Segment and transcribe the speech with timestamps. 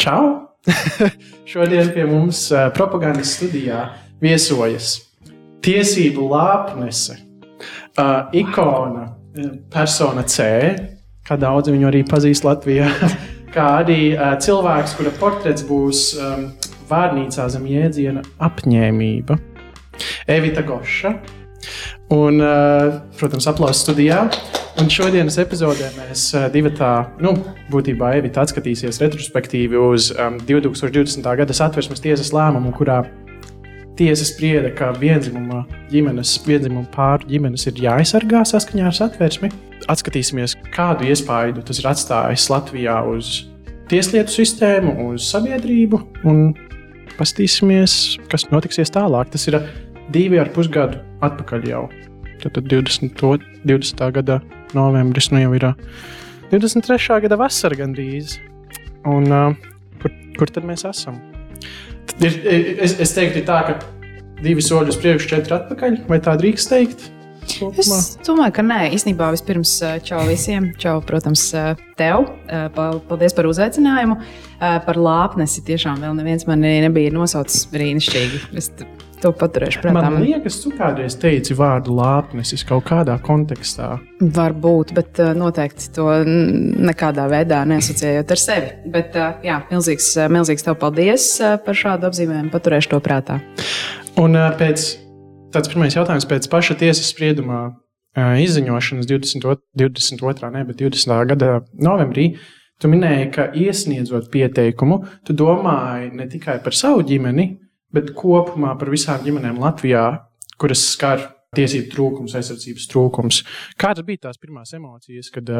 [0.00, 0.48] Čau!
[1.50, 3.82] Šodien pie mums uh, propagandas studijā
[4.22, 4.94] viesojas
[5.60, 7.18] tiesību lāpnese,
[8.00, 10.46] uh, ikona, uh, persona C,
[11.28, 12.88] kā daudz viņu arī pazīst Latvijā,
[13.54, 16.48] kā arī uh, cilvēks, kura portrets būs um,
[16.88, 19.36] vārnīcā zem jēdziena apņēmība.
[20.32, 21.12] Evita Goša.
[22.16, 24.24] Un, uh, protams, aplausos studijā.
[24.78, 26.92] Un šodienas epizodē mēs uh, divi tā,
[27.22, 27.32] nu,
[27.72, 31.26] būtībā Evita atskatīsies retrospektīvi uz um, 2020.
[31.40, 33.00] gada satversmes tiesas lēmumu, kurā
[33.98, 39.50] tiesa sprieda, ka vienzimuma ģimenes, vienzimuma pāru ģimenes ir jāaizsargā saskaņā ar satversmi.
[39.90, 43.32] Atskatīsimies, kādu iespaidu tas ir atstājis Latvijā uz
[43.90, 46.52] tieslietu sistēmu, uz sabiedrību, un
[47.18, 47.96] paskatīsimies,
[48.30, 49.34] kas notiksies tālāk.
[49.34, 49.58] Tas ir
[50.14, 51.88] divi ar pusgadu atpakaļ jau.
[52.40, 53.49] Tad 20.
[53.66, 54.04] 20.
[54.16, 54.40] gada
[54.76, 55.68] novembris nu jau ir
[56.50, 57.20] 23.
[57.26, 58.38] gada vasara gandrīz.
[59.06, 59.54] Un, uh,
[60.02, 61.20] kur, kur tad mēs esam?
[62.20, 62.36] Ir,
[62.82, 63.78] es, es teiktu, tā, ka
[64.42, 66.02] divi soļi uz priekšu, četri atpakaļ.
[66.10, 67.06] Vai tā drīkst teikt?
[67.50, 67.80] Kopumā?
[67.80, 69.72] Es domāju, ka nē, īstenībā vispirms
[70.06, 70.70] čau visiem.
[70.80, 71.48] Čau, protams,
[71.98, 72.28] tev.
[72.76, 74.18] Paldies par uzaicinājumu.
[74.60, 78.42] Par lāpnesi tiešām vēl neviens man nebija nosaucis brīnišķīgi.
[78.60, 78.70] Es
[79.20, 80.00] To paturēšu prātā.
[80.00, 83.98] Man liekas, tu kādreiz teici vārdu lāpnesis kaut kādā kontekstā.
[84.20, 88.70] Varbūt, bet uh, noteikti to nekādā veidā neasociējot ar sevi.
[88.94, 91.28] Bet, uh, jā, milzīgs, uh, milzīgs tev paldies
[91.66, 92.52] par šādu apzīmējumu.
[92.54, 93.36] Paturēšu to prātā.
[94.20, 94.86] Un pēc
[95.52, 97.66] tāds pirmais jautājums pēc paša tiesas spriedumā
[98.16, 99.60] izziņošanas 22.
[99.78, 100.50] 22.
[100.54, 101.18] Ne, 20.
[101.30, 102.32] gada novembrī.
[102.80, 107.50] Tu minēji, ka iesniedzot pieteikumu, tu domāji ne tikai par savu ģimeni,
[107.94, 110.04] bet kopumā par visām ģimenēm Latvijā,
[110.60, 111.22] kuras skar
[111.56, 113.42] tiesību trūkums, aizsardzības trūkums.
[113.80, 115.50] Kādas bija tās pirmās emocijas, kad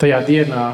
[0.00, 0.66] tajā dienā,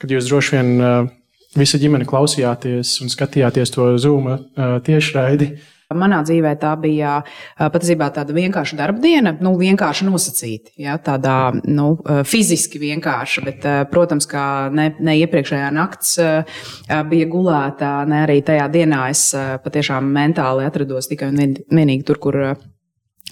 [0.00, 1.10] kad jūs droši vien
[1.56, 4.40] visa ģimene klausījāties un skatījāties to Zoom uh,
[4.86, 5.54] tiešraidi?
[5.90, 7.16] Manā dzīvē tā bija
[7.58, 10.70] patiesībā tāda vienkārša darba diena, nu, vienkārši nosacīta.
[10.78, 11.88] Ja, tādā nu,
[12.30, 16.14] fiziski vienkārša, bet, protams, kā ne, ne iepriekšējā nakts
[17.10, 19.24] bija gulēta, ne arī tajā dienā es
[19.64, 22.38] patiešām mentāli atrados tikai un vienīgi tur, kur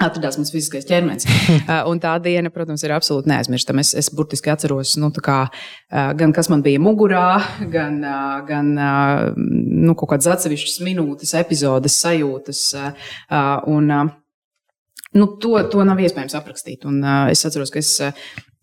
[0.02, 1.26] atradās mans fiziskais ķermenis.
[1.90, 3.82] Un tā diena, protams, ir absolūti neaizmirstama.
[3.84, 5.40] Es, es burtiski atceros, nu, kā,
[6.18, 7.26] gan kas man bija mugurā,
[7.72, 8.00] gan,
[8.48, 8.72] gan
[9.36, 12.64] nu, kaut kādas atsevišķas minūtes, epizodes, sajūtas.
[13.74, 13.94] Un,
[15.18, 16.86] nu, to, to nav iespējams aprakstīt.
[16.88, 17.96] Un es atceros, ka es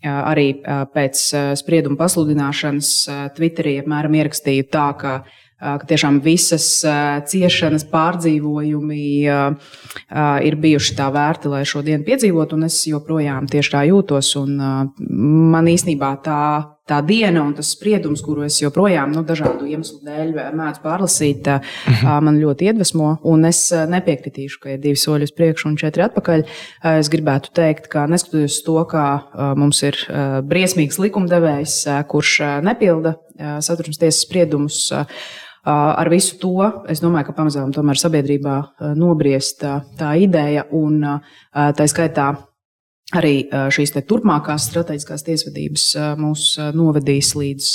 [0.06, 0.52] arī
[0.94, 1.22] pēc
[1.60, 2.92] sprieduma pasludināšanas
[3.38, 5.18] Twitterī apmēram ierakstīju tā, ka
[5.60, 6.68] ka tiešām visas
[7.32, 9.06] ciešanas, pārdzīvojumi
[10.50, 14.34] ir bijuši tā vērti, lai šo dienu piedzīvotu, un es joprojām tieši tā jūtos.
[15.00, 16.42] Man īstenībā tā,
[16.90, 22.26] tā diena un tas spriedums, kuru es joprojām nu, dažādu iemeslu dēļ mēdzu pārlasīt, mhm.
[22.28, 26.46] man ļoti iedvesmo, un es nepiekritīšu, ka ir divi soļi uz priekšu un četri atpakaļ.
[26.96, 29.06] Es gribētu teikt, ka neskatoties to, ka
[29.58, 29.98] mums ir
[30.46, 31.80] briesmīgs likumdevējs,
[32.12, 34.86] kurš nepilda satversmes tiesas spriedumus,
[35.66, 36.62] Ar visu to
[36.94, 38.58] es domāju, ka pamazām tomēr sabiedrībā
[39.00, 39.64] nobriest
[39.98, 41.00] tā ideja un
[41.50, 42.28] tā skaitā
[43.14, 43.36] arī
[43.74, 45.86] šīs turpmākās strateģiskās tiesvedības
[46.18, 47.70] mūs novedīs līdz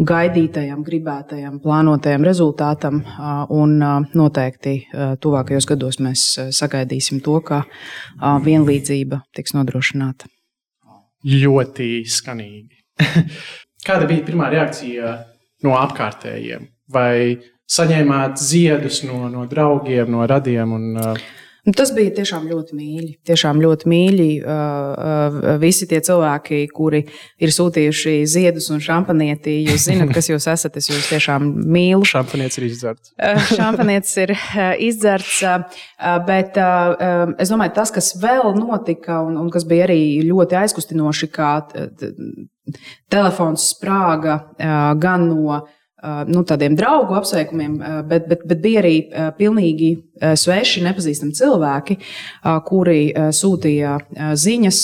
[0.00, 3.02] gaidītajam, gribētajam, plānotajam rezultātam.
[3.52, 3.76] Un
[4.16, 4.74] noteikti
[5.22, 6.26] tuvākajos gados mēs
[6.56, 7.62] sagaidīsim to, ka
[8.46, 10.30] vienlīdzība tiks nodrošināta.
[11.26, 12.78] Ļoti skanīgi.
[13.86, 15.12] Kāda bija pirmā reakcija
[15.66, 16.64] no apkārtējiem?
[16.90, 17.36] Vai
[17.70, 20.72] saņēmāt ziedus no, no draugiem, no radiem?
[20.76, 21.28] Un, uh,
[21.76, 23.10] tas bija tiešām ļoti mīļi.
[23.28, 24.28] Tiešām ļoti mīļi.
[25.62, 27.02] Visi tie cilvēki, kuri
[27.40, 30.78] ir sūtījuši ziedus un šampanieti, jūs zināt, kas jūs esat.
[30.80, 32.06] Es jūs tiešām mīlu.
[32.08, 33.14] Šampanietis ir izdzerts.
[33.54, 34.34] šampanietis ir
[34.90, 35.42] izdzerts.
[36.28, 41.52] Bet es domāju, tas, kas vēl notika un, un kas bija arī ļoti aizkustinoši, kā
[43.10, 44.40] telefons sprāga
[45.00, 45.60] gan no
[46.30, 47.76] nu, tādiem draugu apsveikumiem,
[48.08, 48.94] bet, bet, bet bija arī
[49.38, 49.90] pilnīgi
[50.20, 51.98] sveši, nepazīstami cilvēki,
[52.68, 53.00] kuri
[53.36, 53.96] sūtīja
[54.40, 54.80] ziņas.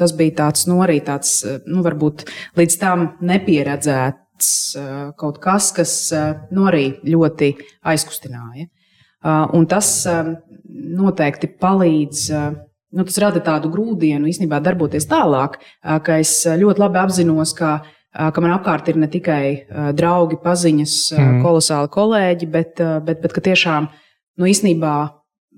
[0.00, 2.26] Tas bija tāds, nu, arī tāds, nu, varbūt
[2.58, 4.52] līdz tam nepieredzēts
[5.20, 5.96] kaut kas, kas
[6.50, 7.52] nu, arī ļoti
[7.92, 8.68] aizkustināja.
[9.54, 9.94] Un tas
[10.72, 12.28] noteikti palīdz
[12.92, 17.80] nu, tas rada tādu grūdienu īstenībā darboties tālāk, ka es ļoti labi apzinos, ka,
[18.12, 19.44] ka man apkārt ir ne tikai
[19.96, 21.42] draugi, paziņas, mm.
[21.44, 24.94] kolosāli kolēģi, bet, bet, bet ka tiešām nu, īstenībā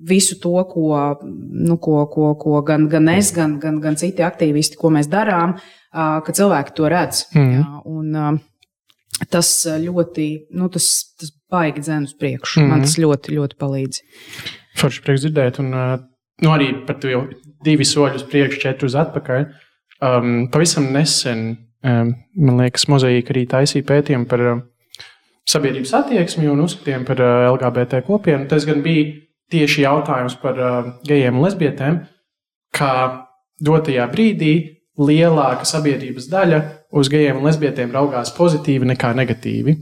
[0.09, 0.89] visu to, ko,
[1.23, 5.57] nu, ko, ko, ko gan, gan es, gan, gan, gan citi aktīvisti, ko mēs darām,
[5.95, 7.25] ka cilvēki to redz.
[7.35, 7.53] Mm.
[7.55, 8.41] Jā, un,
[9.31, 9.51] tas
[9.81, 10.29] ļoti,
[10.59, 10.89] nu, tas,
[11.21, 12.61] tas baigi dzēn uz priekšu.
[12.61, 12.71] Mm -hmm.
[12.71, 14.01] Man tas ļoti, ļoti palīdz.
[14.81, 17.23] Forši prieks dzirdēt, un nu, arī par to jau
[17.65, 19.47] divi soļi uz priekšu, četri uz atpakaļ.
[20.03, 24.45] Um, pavisam nesen, man liekas, mozaīka arī taisīja pētījumu par
[25.49, 27.21] sabiedrības attieksmi un uzskatiem par
[27.53, 28.49] LGBT kopienu.
[28.49, 29.13] Tas gan bija
[29.53, 30.59] tieši jautājums par
[31.07, 32.01] gejiem un lesbietēm,
[32.75, 32.95] kā
[33.65, 34.55] dotajā brīdī
[34.99, 36.61] lielāka sabiedrības daļa
[36.95, 39.77] uz gejiem un lesbietēm raugās pozitīvi nekā negatīvi.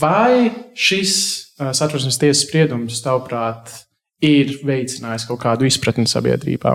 [0.00, 1.14] Vai šis
[1.56, 3.70] satversmes tiesas spriedums, tavuprāt,
[4.24, 6.74] ir veicinājis kaut kādu izpratni sabiedrībā?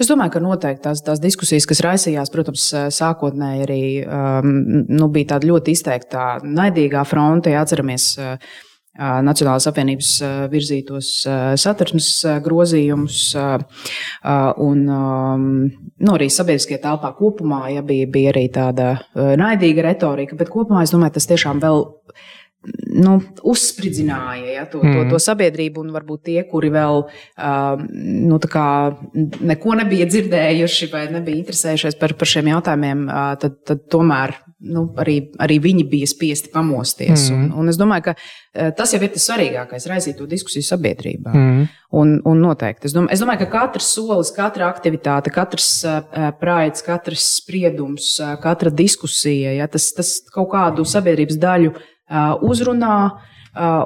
[0.00, 4.50] Es domāju, ka noteikti tās, tās diskusijas, kas raisījās, protams, sākotnēji arī um,
[4.86, 7.56] nu, bija tāda ļoti izteikta naidīgā fronte.
[7.58, 8.60] Atceramies, uh,
[9.00, 10.08] Nacionālās apvienības
[10.50, 11.08] virzītos
[11.62, 12.08] satversmes
[12.42, 13.20] grozījumus,
[14.66, 20.82] un nu, arī sabiedriskajā telpā kopumā ja, bija, bija arī tāda naidīga retorika, bet kopumā
[20.84, 21.86] es domāju, tas tiešām vēl
[23.00, 24.92] nu, uzspridzināja ja, to, mm.
[24.92, 28.40] to, to sabiedrību, un varbūt tie, kuri vēl uh, nu,
[29.52, 34.84] neko nebija dzirdējuši vai nebija interesējušies par, par šiem jautājumiem, uh, tad, tad tomēr nu,
[35.00, 37.30] arī, arī viņi bija spiesti pamosties.
[37.30, 37.46] Mm.
[37.46, 41.32] Un, un es domāju, ka uh, tas jau ir tas svarīgākais- raisīt to diskusiju sabiedrībā.
[41.32, 41.62] Mm.
[41.96, 42.90] Un, un noteikti.
[42.90, 48.36] Es domāju, es domāju, ka katrs solis, katra aktivitāte, katrs uh, praids, katrs spriedums, uh,
[48.42, 51.72] katra diskusija, ja, tas, tas kaut kādu sabiedrības daļu
[52.46, 53.00] uzrunā.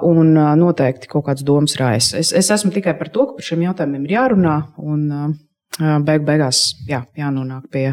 [0.05, 2.19] Un noteikti kaut kādas domas raisa.
[2.21, 4.57] Es, es esmu tikai par to, ka par šiem jautājumiem ir jārunā.
[4.85, 5.07] Un,
[5.75, 7.89] Beig, beigās jā, jānonāk pie,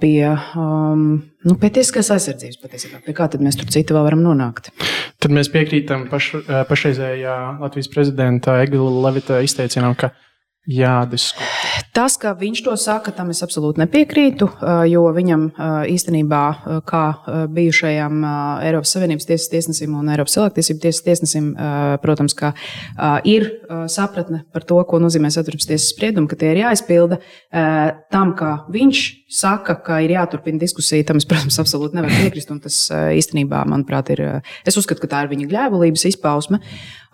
[0.00, 1.04] pie, um,
[1.46, 2.98] nu, pie tiesiskās aizsardzības patiesībā.
[3.04, 4.72] Pie kā tad mēs tur citu vēl varam nonākt?
[5.22, 6.32] Tad mēs piekrītam paš,
[6.66, 10.10] pašreizējā Latvijas prezidenta Egila Levita izteicienam, ka
[10.68, 11.46] jādiskutē.
[11.96, 14.46] Tas, ka viņš to saka, tam es absolūti nepiekrītu,
[14.90, 15.46] jo viņam
[15.90, 16.42] īstenībā,
[16.86, 17.04] kā
[17.50, 18.24] bijušajam
[18.66, 21.48] Eiropas Savienības tiesas tiesnesim un Eiropas cilvēktiesību tiesas tiesnesim,
[22.04, 22.52] protams, ka
[23.26, 23.48] ir
[23.90, 27.20] sapratne par to, ko nozīmē satversmes tiesas spriedumu, ka tie ir jāizpilda.
[28.12, 29.04] Tam, ka viņš
[29.40, 32.52] saka, ka ir jāturpina diskusija, tam es, protams, absolūti nevaru piekrist.
[32.62, 34.26] Tas īstenībā, manuprāt, ir.
[34.66, 36.60] Es uzskatu, ka tā ir viņa gļēvulības izpausme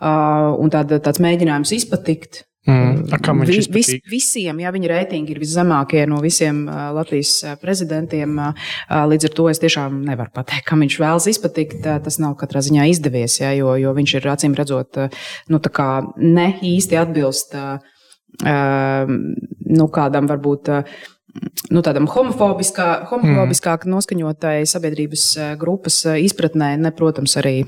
[0.01, 6.01] un tāda, tāds mēģinājums izpatikt Mm, viņš Vi, vis, visiem, ja viņa reitingi ir viszemākie
[6.11, 8.73] no visiem uh, Latvijas prezidentiem, uh,
[9.07, 11.79] līdz ar to es tiešām nevaru pateikt, kam viņš vēlas izpatikt.
[11.85, 14.99] Uh, tas nav katrā ziņā izdevies, ja, jo, jo viņš ir acīm redzot,
[15.47, 15.61] nu,
[16.17, 17.55] ne īsti atbilst
[18.37, 20.69] nu, kādam varbūt
[21.71, 27.61] nu, tādam homofobiskā, homofobiskāk noskaņotai sabiedrības grupas izpratnē, ne, protams, arī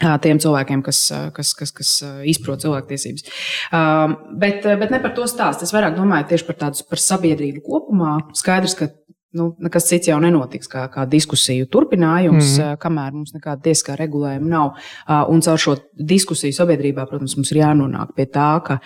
[0.00, 1.04] tiem cilvēkiem, kas,
[1.36, 1.92] kas, kas, kas
[2.30, 3.28] izprot cilvēktiesības.
[4.42, 5.66] Bet, bet ne par to stāstu.
[5.66, 8.16] Es vairāk domāju tieši par tādu par sabiedrību kopumā.
[8.34, 8.90] Skaidrs, ka
[9.34, 12.78] nu, nekas cits jau nenotiks, kā, kā diskusiju turpinājums, mm.
[12.82, 14.84] kamēr mums nekāda tiesiskā regulējuma nav.
[15.32, 18.78] Un caur šo diskusiju sabiedrībā, protams, mums ir jānonāk pie tā, ka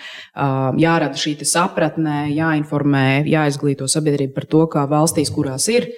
[0.80, 5.90] jārada šī sapratne, jāinformē, jāizglīto sabiedrību par to, kā valstīs, kurās ir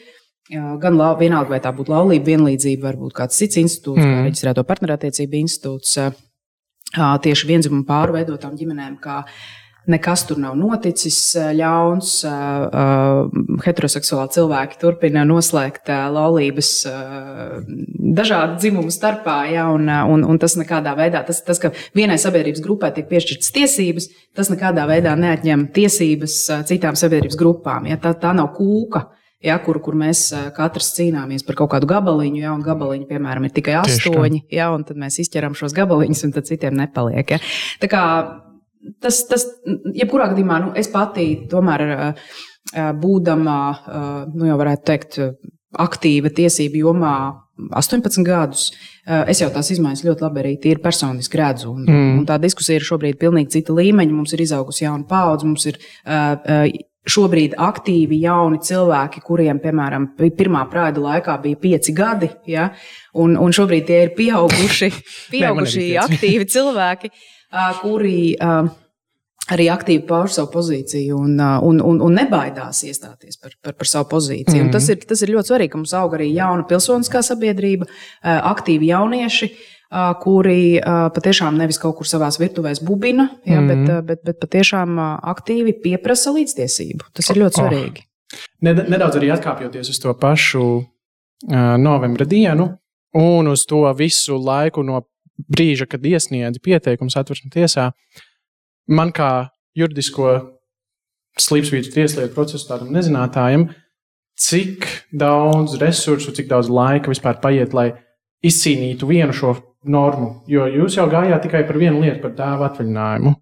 [0.50, 4.26] Gan lau, vienalga, vai tā būtu laulība, vienlīdzība, varbūt kāds cits institūts, mm.
[4.26, 5.96] reģistrēto partnerattiecību institūts,
[7.22, 9.20] tieši vienzimumu pārveidotām ģimenēm, kā
[9.90, 11.18] nekas tur nav noticis
[11.56, 12.16] ļauns.
[13.64, 16.72] Heteroseksuāli cilvēki turpina noslēgt laulības
[18.18, 22.64] dažādu dzimumu starpā, ja, un, un, un tas nekādā veidā, tas, tas, ka vienai sabiedrības
[22.64, 27.86] grupai tiek piešķirtas tiesības, tas nekādā veidā neatņem tiesības citām sabiedrības grupām.
[27.90, 29.06] Ja, tā, tā nav kūka
[29.44, 33.56] ja, kur, kur mēs katrs cīnāmies par kaut kādu gabaliņu, ja, un gabaliņu, piemēram, ir
[33.56, 37.36] tikai astoņi, ja, un tad mēs izķeram šos gabaliņus, un tad citiem nepaliek.
[37.36, 37.40] Ja.
[37.82, 38.02] Tā kā
[39.02, 39.46] tas, tas,
[39.96, 41.86] jebkurā gadījumā, nu, es pati tomēr
[43.00, 43.60] būdama,
[44.34, 45.22] nu, jau varētu teikt,
[45.80, 47.14] aktīva tiesību jomā
[47.76, 48.70] 18 gadus.
[49.28, 51.72] Es jau tās izmaiņas ļoti labi arī tīri personiski redzu.
[51.74, 52.12] Un, mm.
[52.20, 54.16] un tā diskusija ir šobrīd pilnīgi cita līmeņa.
[54.16, 56.64] Mums ir izaugusi jauna paudze, mums ir uh,
[57.08, 62.70] šobrīd aktīvi jauni cilvēki, kuriem, piemēram, pirmā prāda laikā bija pieci gadi, ja?
[63.14, 64.92] un, un šobrīd tie ir pieauguši,
[65.32, 67.12] pieauguši aktīvi cilvēki,
[67.80, 68.20] kuri
[69.50, 74.06] arī aktīvi pauž savu pozīciju un, un, un, un nebaidās iestāties par, par, par savu
[74.12, 74.60] pozīciju.
[74.60, 74.72] Mm -hmm.
[74.76, 77.88] tas, ir, tas ir ļoti svarīgi, ka mums aug arī jauna pilsoniskā sabiedrība,
[78.22, 79.50] aktīvi jaunieši
[80.22, 83.70] kuri patiešām nevis kaut kur savā virtuvēs bubina, ja, mm.
[83.70, 87.10] bet, bet, bet patiešām aktīvi pieprasa līdztiesību.
[87.16, 87.64] Tas ir ļoti oh.
[87.64, 88.06] svarīgi.
[88.62, 90.66] Nedaudz arī atkāpjoties uz to pašu
[91.82, 92.68] novembra dienu
[93.18, 95.02] un uz to visu laiku no
[95.50, 97.90] brīža, kad iesniedz pieteikumu satversmes tiesā,
[98.86, 100.34] man kā juridisko
[101.40, 103.70] slīpsvītu tieslietu procesu tādam nezinātājam,
[104.40, 107.90] cik daudz resursu, cik daudz laika vispār paiet, lai
[108.46, 110.42] izcīnītu vienu šo normu?
[110.50, 113.34] Jo jūs jau gājāt tikai par vienu lietu, par tēvu atvaļinājumu.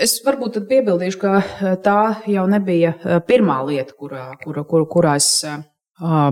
[0.00, 1.98] Es varbūt piebildīšu, ka tā
[2.30, 2.94] jau nebija
[3.28, 5.28] pirmā lieta, kurā, kurā, kurā, kurā es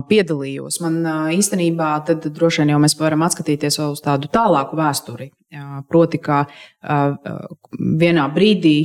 [0.09, 0.79] piedalījos.
[0.83, 1.03] Man
[1.35, 5.29] īstenībā tad droši vien jau mēs varam atskatīties uz tādu tālāku vēsturi.
[5.91, 6.45] Proti, ka
[8.01, 8.77] vienā brīdī,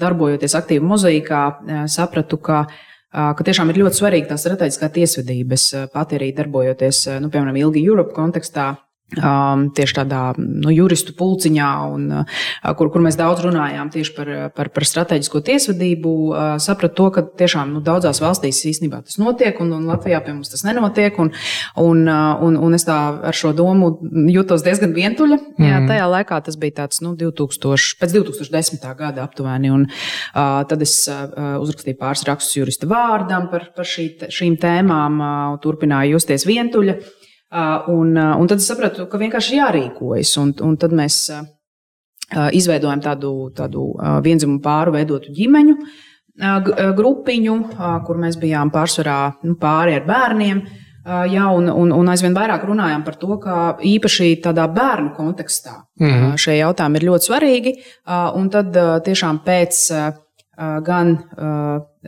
[0.00, 1.42] darbojoties aktīvi mozaīkā,
[1.90, 2.66] sapratu, ka
[3.10, 5.56] ka tiešām ir ļoti svarīga tā strateģiskā tiesvedība.
[5.58, 8.68] Es pati arī darbojoties, nu, piemēram, Ilgi Europe kontekstā,
[9.18, 14.28] Um, tieši tādā nu, juristu pulciņā, un, uh, kur, kur mēs daudz runājām tieši par,
[14.54, 19.58] par, par strateģisko tiesvedību, uh, sapratu to, ka tiešām nu, daudzās valstīs īstenībā tas notiek,
[19.64, 21.18] un, un Latvijā pie mums tas nenotiek.
[21.18, 21.32] Un,
[21.82, 23.00] un, uh, un, un es tā
[23.32, 23.96] ar šo domu
[24.30, 25.40] jutos diezgan vientuļa.
[25.58, 25.66] Mm.
[25.66, 28.86] Jā, tajā laikā tas bija tāds nu, 2000, pēc 2010.
[29.00, 29.74] gada aptuveni.
[29.74, 35.18] Un, uh, tad es uh, uzrakstīju pāris rakstus jurista vārdam par, par šī, šīm tēmām,
[35.18, 37.00] uh, turpināju justies vientuļa.
[37.50, 40.36] Uh, un, uh, un tad es sapratu, ka vienkārši jārīkojas.
[40.38, 41.40] Un, un tad mēs uh,
[42.54, 43.88] izveidojam tādu, tādu
[44.22, 45.74] vienzimumu pāru veidotu ģimeņu
[46.96, 47.54] grupiņu,
[48.06, 50.62] kur mēs bijām pārsvarā nu, pāri ar bērniem.
[51.32, 56.06] Jā, un, un, un aizvien vairāk runājām par to, ka īpaši tādā bērnu kontekstā mm
[56.06, 56.36] -hmm.
[56.40, 57.72] šie jautājumi ir ļoti svarīgi.
[58.40, 59.82] Un tad tiešām pēc
[60.86, 61.16] gan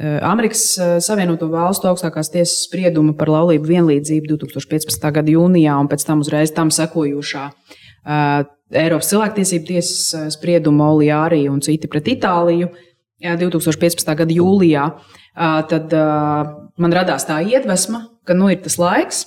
[0.00, 0.62] Amerikas
[1.04, 5.10] Savienoto Valstu augstākās tiesas sprieduma par laulību vienlīdzību 2015.
[5.12, 7.42] gada jūnijā un pēc tam uzreiz tam sekojošā
[8.72, 12.70] Eiropas cilvēktiesību tiesas sprieduma Olijārī un citi pret Itāliju
[13.22, 14.14] 2015.
[14.18, 14.86] gada jūlijā,
[15.70, 15.94] tad
[16.80, 19.26] man radās tā iedvesma, ka nu ir tas laiks,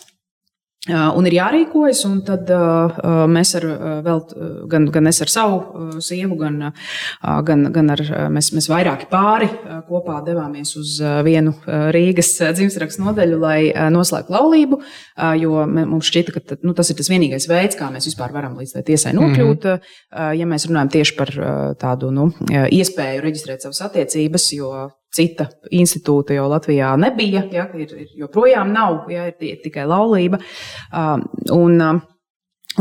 [0.86, 3.64] Un ir jārīkojas, un tad uh, mēs ar,
[4.06, 4.20] vēl,
[4.70, 6.60] gan, gan es ar savu sievu, gan,
[7.48, 9.48] gan, gan ar, mēs, mēs vairāki pāri
[9.88, 13.58] kopā devāmies uz vienu Rīgas dzimstrakstu nodeļu, lai
[13.96, 14.80] noslēgtu laulību,
[15.42, 18.76] jo mums šķita, ka nu, tas ir tas vienīgais veids, kā mēs vispār varam līdz
[18.78, 20.38] tai tiesai nokļūt, mm -hmm.
[20.38, 21.34] ja mēs runājam tieši par
[21.82, 24.72] tādu nu, iespēju reģistrēt savas attiecības, jo
[25.16, 30.42] cita institūta jau Latvijā nebija, ja, ir, ir joprojām nav, ja, ir tikai laulība.
[30.92, 32.02] Um, un, um,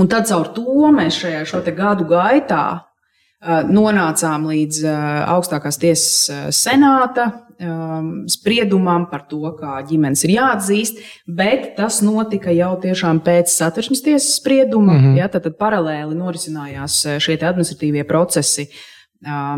[0.00, 5.00] un tad caur to mēs šajā šo gadu gaitā uh, nonācām līdz uh,
[5.37, 12.55] augstākās tiesas uh, senāta um, spriedumam par to, kā ģimenes ir jāatzīst, bet tas notika
[12.55, 14.99] jau tiešām pēc satversmes tiesas sprieduma.
[14.99, 15.21] Mm -hmm.
[15.23, 18.83] ja, tad, tad paralēli norisinājās šie administratīvie procesi uh,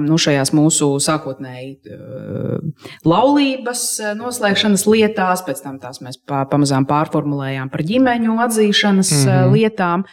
[0.04, 1.96] nu, šajās mūsu sākotnēji
[3.06, 3.82] laulības
[4.18, 9.52] noslēgšanas lietās, pēc tam tās mēs pamazām pārformulējām par ģimeņu atzīšanas mm -hmm.
[9.56, 10.06] lietām.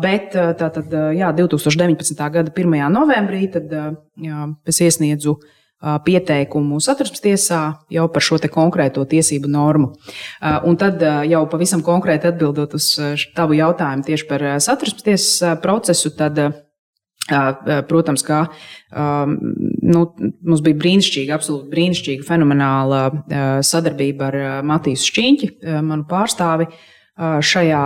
[0.00, 2.30] Bet tātad, jā, 2019.
[2.32, 2.76] gada 1.
[2.92, 3.72] novembrī tad,
[4.16, 5.36] jā, es iesniedzu
[5.80, 7.60] pieteikumu satversmes tiesā
[7.92, 9.92] jau par šo konkrēto tiesību normu.
[10.64, 12.98] Un tad jau pavisam konkrēti atbildot uz
[13.36, 16.40] tavu jautājumu tieši par satversmes tiesas procesu, tad
[17.88, 19.36] Protams, um,
[19.82, 20.04] nu,
[20.42, 23.02] mums bija brīnišķīga, absolūti brīnišķīga, fenomenāla
[23.66, 25.52] sadarbība ar Matīs Šķīņķi,
[25.86, 26.70] manu pārstāvi
[27.20, 27.82] šajā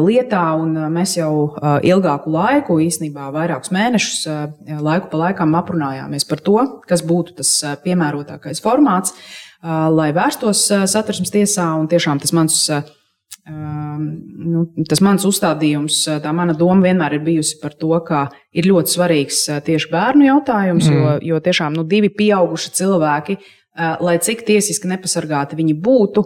[0.00, 0.44] lietā.
[0.92, 1.32] Mēs jau
[1.84, 4.22] ilgāku laiku, īstenībā vairākus mēnešus,
[4.80, 6.56] laiku pa laikam aprunājāmies par to,
[6.88, 7.52] kas būtu tas
[7.84, 9.12] piemērotākais formāts,
[9.62, 11.68] lai vērstos satversmes tiesā.
[11.90, 12.62] Tiešām tas mans
[13.48, 18.94] nu, tas mans uzstādījums, tā mana doma vienmēr ir bijusi par to, ka ir ļoti
[18.94, 20.98] svarīgs tieši bērnu jautājums, mm.
[20.98, 23.38] jo, jo tiešām nu, divi pieauguši cilvēki,
[24.04, 26.24] lai cik tiesiski nepasargāti viņi būtu,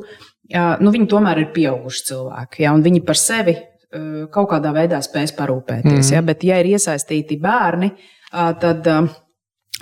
[0.83, 2.65] nu, viņi tomēr ir pieauguši cilvēki.
[2.67, 3.57] Ja, viņi par sevi
[4.33, 6.07] kaut kādā veidā spēs parūpēties.
[6.09, 6.15] Mm.
[6.17, 7.93] Ja, bet, ja ir iesaistīti bērni,
[8.33, 8.89] tad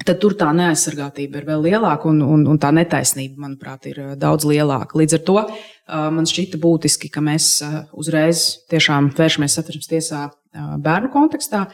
[0.07, 4.47] tad tur tā neaizsargātība ir vēl lielāka un, un, un tā netaisnība, manuprāt, ir daudz
[4.49, 4.97] lielāka.
[4.97, 5.43] Līdz ar to
[5.91, 7.61] man šķita būtiski, ka mēs
[7.97, 11.69] uzreiz tiešām vēršamies satversmes tiesā bērnu kontekstā.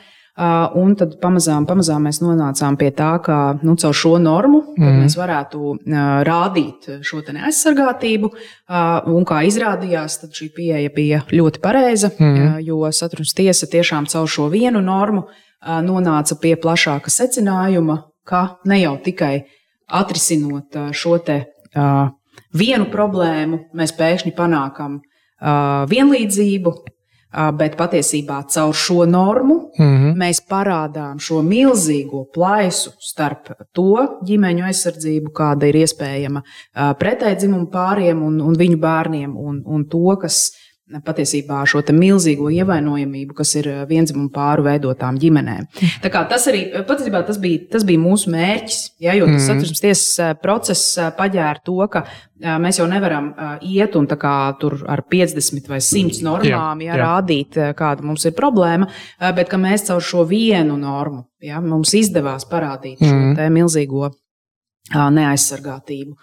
[0.76, 4.99] Un tad pamazām, pamazām mēs nonācām pie tā, ka nu, caur šo normu mm.
[5.00, 5.70] mēs varētu
[6.28, 8.30] rādīt šo neaizsargātību.
[9.14, 12.61] Un kā izrādījās, tad šī pieeja bija ļoti pareiza, mm.
[12.68, 15.25] jo satversmes tiesa tiešām caur šo vienu normu
[15.64, 19.38] nonāca pie plašāka secinājuma, ka ne jau tikai
[19.88, 21.40] atrisinot šo te
[22.55, 25.00] vienu problēmu, mēs pēkšņi panākam
[25.91, 26.73] vienlīdzību,
[27.59, 30.15] bet patiesībā caur šo normu mm -hmm.
[30.17, 36.43] mēs parādām šo milzīgo plaisu starp to ģimeņu aizsardzību, kāda ir iespējama
[36.99, 40.53] pretēji dzimumu pāriem un, un viņu bērniem, un, un to, kas
[41.07, 45.66] patiesībā šo milzīgo ievainojamību, kas ir vienzimumu pāru veidotām ģimenēm.
[46.14, 49.47] Kā tas arī patiesībā tas bija, tas bija mūsu mērķis, ja, jo tas mm.
[49.49, 52.05] satversmes tiesas process paģēra to, ka
[52.62, 53.33] mēs jau nevaram
[53.66, 57.00] iet un kā, tur ar 50 vai 100 normām jā, jā.
[57.02, 58.87] rādīt, kāda mums ir problēma,
[59.35, 63.35] bet ka mēs caur šo vienu normu ja, mums izdevās parādīt mm.
[63.35, 64.11] šo milzīgo
[64.95, 66.14] neaizsargātību.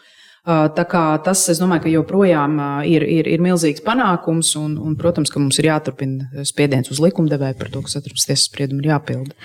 [0.43, 5.31] Tā kā tas, es domāju, ka joprojām ir, ir, ir milzīgs panākums, un, un, protams,
[5.31, 9.38] ka mums ir jāturpina spiediens uz likumdevēju par to, ka satversmes tiesas spriedumu ir jāpilda.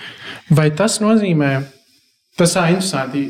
[0.51, 1.53] Vai tas nozīmē,
[2.35, 3.21] tas tā interesanti,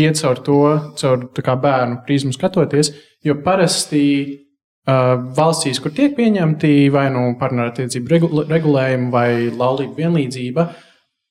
[0.00, 0.60] iet caur to,
[1.02, 2.94] caur bērnu prizmu skatoties,
[3.28, 4.04] jo parasti
[5.36, 10.70] valstīs, kur tiek pieņemti vai nu partnerattiecību regulējumi vai laulību vienlīdzība,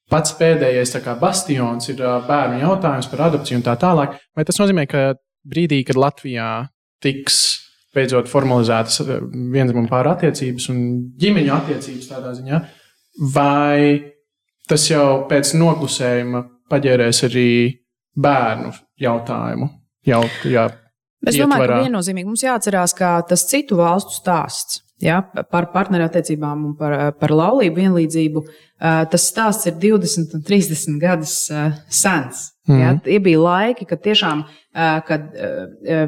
[0.10, 4.15] Pats pēdējais kā, bastions ir bērnu jautājums par adopciju un tā tālāk.
[4.34, 5.12] Vai tas nozīmē, ka
[5.48, 6.50] brīdī, kad Latvijā
[7.03, 7.39] tiks
[7.96, 9.19] beidzot formalizētas eh,
[9.53, 10.81] vienzimumu pāri attiecības un
[11.19, 12.62] ģimeņu attiecības tādā ziņā,
[13.34, 14.13] vai
[14.69, 17.50] tas jau pēc noklusējuma paģērēs arī
[18.19, 19.72] bērnu jautājumu?
[20.08, 20.67] Jau, jā,
[21.27, 21.79] es domāju, ietvarā.
[21.79, 27.34] ka viennozīmīgi mums jāatcerās, ka tas citu valstu stāsts ja, par partnerattiecībām un par, par
[27.36, 32.50] laulību vienlīdzību, eh, tas stāsts ir 20 un 30 gadus eh, sens.
[32.70, 32.79] Mm.
[32.79, 34.46] Ja, tie bija laiki, kad tiešām
[35.08, 35.24] kad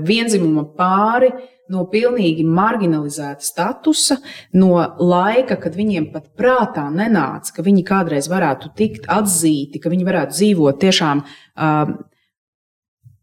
[0.06, 1.32] vienzimuma pāri
[1.72, 4.20] no pilnīgi marginalizēta statusa,
[4.54, 10.08] no laika, kad viņiem pat prātā nenāca, ka viņi kādreiz varētu tikt atzīti, ka viņi
[10.08, 11.96] varētu dzīvot tiešām uh,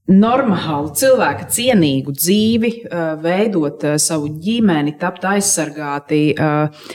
[0.08, 2.72] normālu, cilvēka cienīgu dzīvi,
[3.22, 6.22] veidot savu ģimeni, tapt aizsargāti,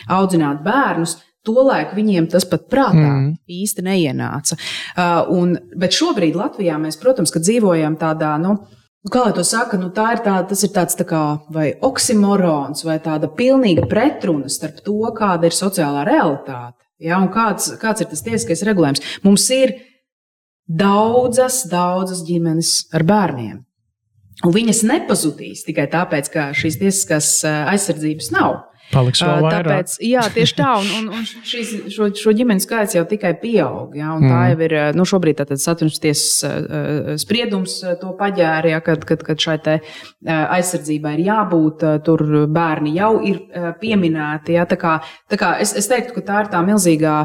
[0.10, 1.20] audzināt bērnus.
[1.44, 3.26] Tolaik viņiem tas pat prātā mm.
[3.52, 4.56] īsti neienāca.
[4.56, 8.54] Uh, un, bet šobrīd Latvijā mēs, protams, dzīvojam tādā, nu,
[9.12, 12.86] kā lai to saka, nu, tā ir tā, tas ir tāds tā kā vai oksimorons
[12.88, 16.80] vai tāda pilnīga pretruna starp to, kāda ir sociālā realitāte.
[17.04, 19.04] Ja, un kāds, kāds ir tas tiesiskais regulējums?
[19.26, 19.76] Mums ir
[20.68, 23.62] daudzas, daudzas ģimenes ar bērniem.
[24.44, 28.64] Un viņas nepazudīs tikai tāpēc, ka šīs tiesiskās aizsardzības nav.
[28.92, 29.66] Paliks vēl vairāk.
[29.66, 33.96] Tāpēc, jā, tieši tā, un, un, un šīs, šo, šo ģimeņu skaits jau tikai pieaug.
[33.98, 34.28] Jā, mm.
[34.30, 39.58] Tā jau ir nu, šobrīd satversmes tiesas spriedums to paģēra, jā, kad, kad, kad šai
[40.28, 43.40] aizsardzībai ir jābūt, tur bērni jau ir
[43.82, 44.58] pieminēti.
[44.60, 44.98] Jā, tā kā,
[45.32, 47.16] tā kā es, es teiktu, ka tā ir tā milzīgā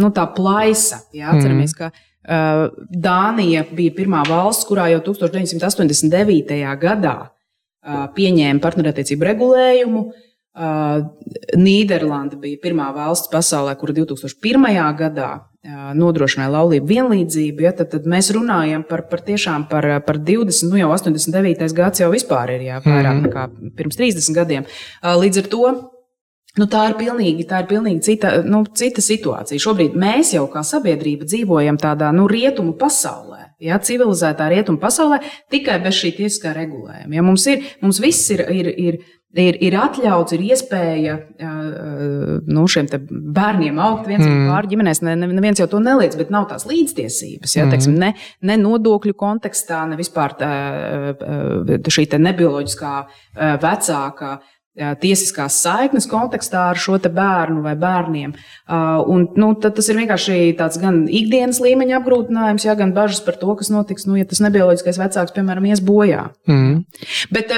[0.00, 1.04] nu, tā plaisa.
[1.14, 1.78] Jā, atceramies, mm.
[1.80, 6.60] ka Dānija bija pirmā valsts, kurā jau 1989.
[6.80, 7.16] gadā
[7.84, 10.04] pieņēma partnerattiecību regulējumu.
[11.58, 14.78] Nīderlanda bija pirmā valsts pasaulē, kura 2001.
[15.00, 15.32] gadā
[15.96, 17.64] nodrošināja laulību vienlīdzību.
[17.64, 21.72] Ja, tad, tad mēs runājam par, par tiešām par, par 20, nu jau 89.
[21.76, 23.26] gads jau vispār ir jā, vairāk mm.
[23.28, 23.46] nekā
[23.78, 24.68] pirms 30 gadiem.
[25.02, 25.72] Līdz ar to
[26.54, 29.58] Nu, tā ir pilnīgi, tā ir pilnīgi cita, nu, cita situācija.
[29.58, 35.18] Šobrīd mēs jau kā sabiedrība dzīvojam tādā nu, rietumu pasaulē, ja, civilizētā rietumu pasaulē,
[35.50, 37.10] tikai bez šī tiesiskā regulējuma.
[37.16, 39.00] Ja, mums, ir, mums viss ir, ir, ir,
[39.34, 41.18] ir, ir atļauts, ir iespēja
[42.46, 42.86] nu, šiem
[43.34, 44.46] bērniem augt viens mm.
[44.52, 45.02] pāri ģimenēs.
[45.02, 47.58] Neviens ne, ne jau to neliedz, bet nav tās līdztiesības.
[47.58, 47.74] Ja, mm.
[47.74, 48.14] teiksim, ne,
[48.46, 50.54] ne nodokļu kontekstā, ne vispār tā,
[51.98, 52.96] šī nebioloģiskā
[53.58, 54.36] vecāka
[54.74, 58.32] tiesiskās saiknes kontekstā ar šo bērnu vai bērniem.
[59.10, 63.54] Un, nu, tas ir vienkārši tāds gan ikdienas līmeņa apgrūtinājums, ja, gan bažas par to,
[63.58, 66.26] kas notiks, nu, ja tas nebioloģiskais vecāks, piemēram, ies bojā.
[66.50, 66.82] Mm.
[67.34, 67.54] Bet,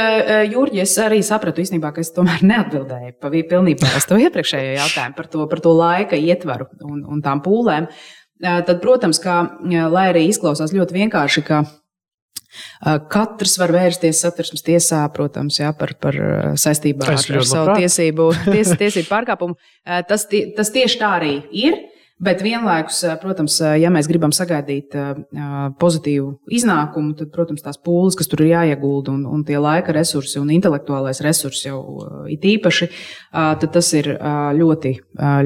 [0.52, 5.16] Jurģi, es arī sapratu īstenībā, ka es tomēr neatbildēju pa pilnībā uz to iepriekšējo jautājumu
[5.16, 7.88] par to, par to laika ietvaru un, un tām pūlēm.
[8.44, 11.64] Tad, protams, ka, lai arī izklausās ļoti vienkārši, ka
[13.12, 16.16] Katrs var vērsties satversmes tiesā, protams, jā, par, par
[16.61, 19.59] saistībā ar, ar savu tiesību, ties, tiesību pārkāpumu.
[20.09, 21.79] Tas, tas tieši tā arī ir.
[22.16, 24.95] Bet vienlaikus, protams, ja mēs gribam sagaidīt
[25.77, 30.40] pozitīvu iznākumu, tad, protams, tās pūles, kas tur ir jāiegulda, un, un tie laika resursi
[30.40, 31.83] un intelektuālais resurss jau
[32.33, 32.88] ir īpaši,
[33.37, 34.09] tad tas ir
[34.57, 34.95] ļoti,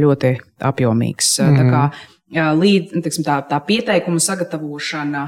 [0.05, 0.33] ļoti
[0.71, 1.33] apjomīgs.
[1.43, 1.75] Mm.
[1.75, 1.83] Kā
[2.31, 5.25] līdz tiksim, tā, tā pieteikuma sagatavošana,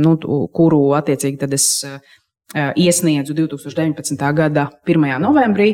[0.00, 0.16] nu,
[0.52, 1.68] kuru attiecīgi es
[2.52, 4.32] iesniedzu 2019.
[4.36, 5.06] gada 1.
[5.22, 5.70] novembrī,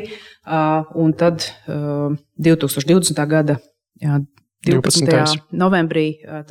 [0.95, 3.25] un tad 2020.
[3.27, 3.59] gada
[3.99, 5.05] 12.
[5.07, 5.43] 12.
[5.55, 6.05] novembrī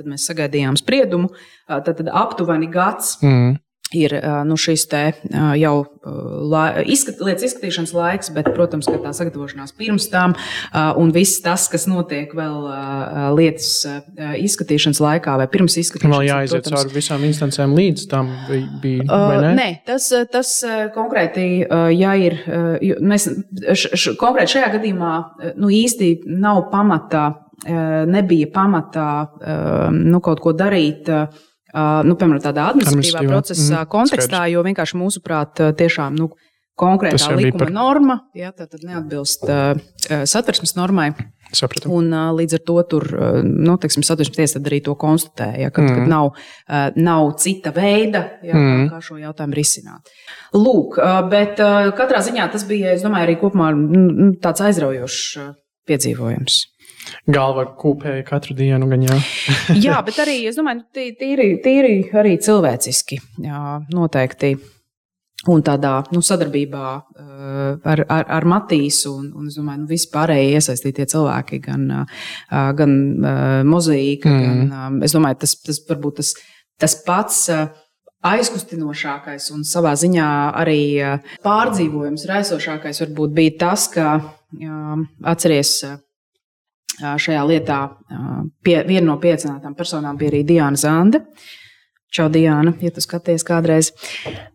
[0.08, 1.28] mēs sagaidījām spriedumu.
[1.68, 3.18] Tad, tad aptuveni gads.
[3.22, 3.56] Mm.
[3.96, 4.12] Ir
[4.44, 5.03] nu, šis te
[5.57, 5.74] jau
[6.48, 10.35] la, izskat, lietas izskatīšanas laiks, bet, protams, ka tā sagatavošanās pirms tam
[11.01, 12.68] un viss tas, kas notiek vēl
[13.38, 13.70] lietas
[14.44, 16.29] izskatīšanas laikā vai pirms izskatīšanas.
[16.29, 18.31] Vēl protams, cauri visām instancēm līdz tam
[18.83, 19.09] bija.
[19.44, 19.55] Ne?
[19.59, 20.55] Nē, tas, tas
[20.94, 21.48] konkrēti,
[21.96, 22.40] ja ir,
[23.01, 25.12] mēs š, š, konkrēti šajā gadījumā
[25.57, 27.29] nu, īsti nav pamata,
[28.09, 29.09] nebija pamata
[29.94, 31.09] nu, kaut ko darīt
[31.74, 34.54] nu, piemēram, tādā administratīvā procesa mm, kontekstā, skaidrs.
[34.54, 36.31] jo vienkārši mūsuprāt, tiešām nu,
[36.78, 37.72] konkrētā likuma par...
[37.74, 39.74] norma ja, neatbilst uh,
[40.28, 41.11] satversmes normai.
[41.48, 41.88] Sapratu.
[41.96, 45.72] Un, uh, līdz ar to tur, uh, nu, teiksim, satversmes tiesa arī to konstatēja, ja,
[45.72, 45.96] kad, mm.
[45.96, 48.88] kad nav, uh, nav cita veida, ja, mm.
[48.92, 50.12] kā šo jautājumu risināt.
[50.57, 55.22] Lūk, uh, bet uh, katrā ziņā tas bija, es domāju, arī kopumā mm, tāds aizraujošs
[55.40, 55.54] uh,
[55.88, 56.66] piedzīvojums
[57.27, 58.88] galva kūpēja katru dienu.
[58.90, 59.18] Gan, jā.
[59.88, 60.88] jā, bet arī es domāju, nu,
[61.21, 63.21] tīri, tīri arī cilvēciski.
[63.47, 64.57] Jā, noteikti.
[65.49, 71.07] Un tādā nu, sadarbībā uh, ar, ar, ar Matīsu un, un domāju, nu, vispārējie iesaistītie
[71.12, 72.25] cilvēki, gan, uh,
[72.77, 74.49] gan uh, mozaīka, mm.
[74.49, 76.33] gan um, es domāju, tas, tas varbūt tas,
[76.83, 77.44] tas pats.
[77.55, 77.68] Uh,
[78.27, 80.83] aizkustinošākais un savā ziņā arī
[81.44, 84.18] pārdzīvojums, raisošākais varbūt bija tas, ka
[85.23, 85.77] atceries
[86.98, 87.80] šajā lietā
[88.64, 91.22] pie, viena no piecinātām personām bija arī Diana Zande.
[92.14, 93.90] Čau, Diana, ja tu skaties kādreiz.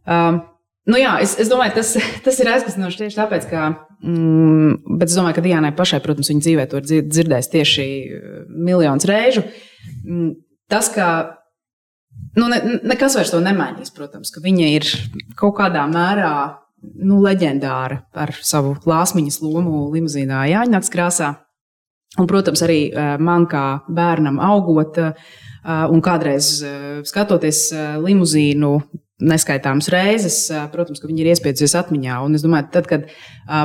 [0.09, 0.41] Um,
[0.89, 1.93] nu jā, es, es domāju, tas,
[2.25, 3.67] tas ir aizkustinoši tieši tāpēc, ka,
[4.01, 7.85] mm, bet es domāju, ka Diānai pašai, protams, viņa dzīvē to ir dzirdējis tieši
[8.49, 9.45] miljonus reižu.
[10.01, 10.33] Mm,
[10.71, 11.07] tas, ka
[12.39, 14.89] nu, ne, nekas vairs to nemainīs, protams, ka viņa ir
[15.39, 16.33] kaut kādā mērā
[16.83, 21.33] nu, leģendāra par savu lāsmiņas lomu limuzīnā Jāņķis krāsā.
[22.13, 25.31] Un, protams, arī eh, man kā bērnam augot eh,
[25.63, 27.69] un kādreiz eh, skatoties
[28.03, 28.75] limuzīnu.
[29.23, 30.35] Neskaitāmas reizes,
[30.73, 32.17] protams, ka viņi ir iespiedusies atmiņā.
[32.25, 33.05] Un es domāju, tad, kad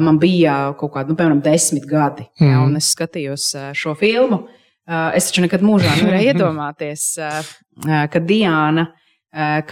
[0.05, 2.45] man bija kaut kādi, nu, piemēram, desmit gadi, mm.
[2.47, 4.43] ja, un es skatījos šo filmu,
[4.87, 7.09] es taču nekad mūžā nevarēju iedomāties,
[8.13, 8.87] ka Diana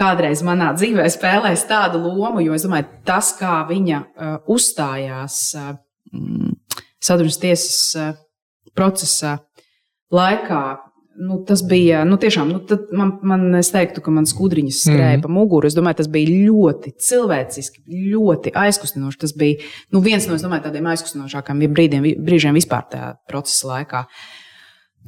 [0.00, 4.02] kādreiz manā dzīvē spēlēs tādu lomu, jo es domāju, tas, kā viņa
[4.56, 5.38] uzstājās
[7.06, 8.16] Sadarbības tiesas
[8.76, 9.38] procesa
[10.14, 10.64] laikā.
[11.16, 12.58] Nu, tas bija nu, tiešām, nu,
[12.92, 15.22] man, man es teiktu, ka man skudriņas skrēja mm.
[15.24, 15.64] pa muguru.
[15.64, 19.20] Es domāju, tas bija ļoti cilvēciski, ļoti aizkustinoši.
[19.22, 19.62] Tas bija
[19.96, 24.04] nu, viens no domāju, tādiem aizkustinošākajiem brīdiem, brīžiem vispār tajā procesa laikā.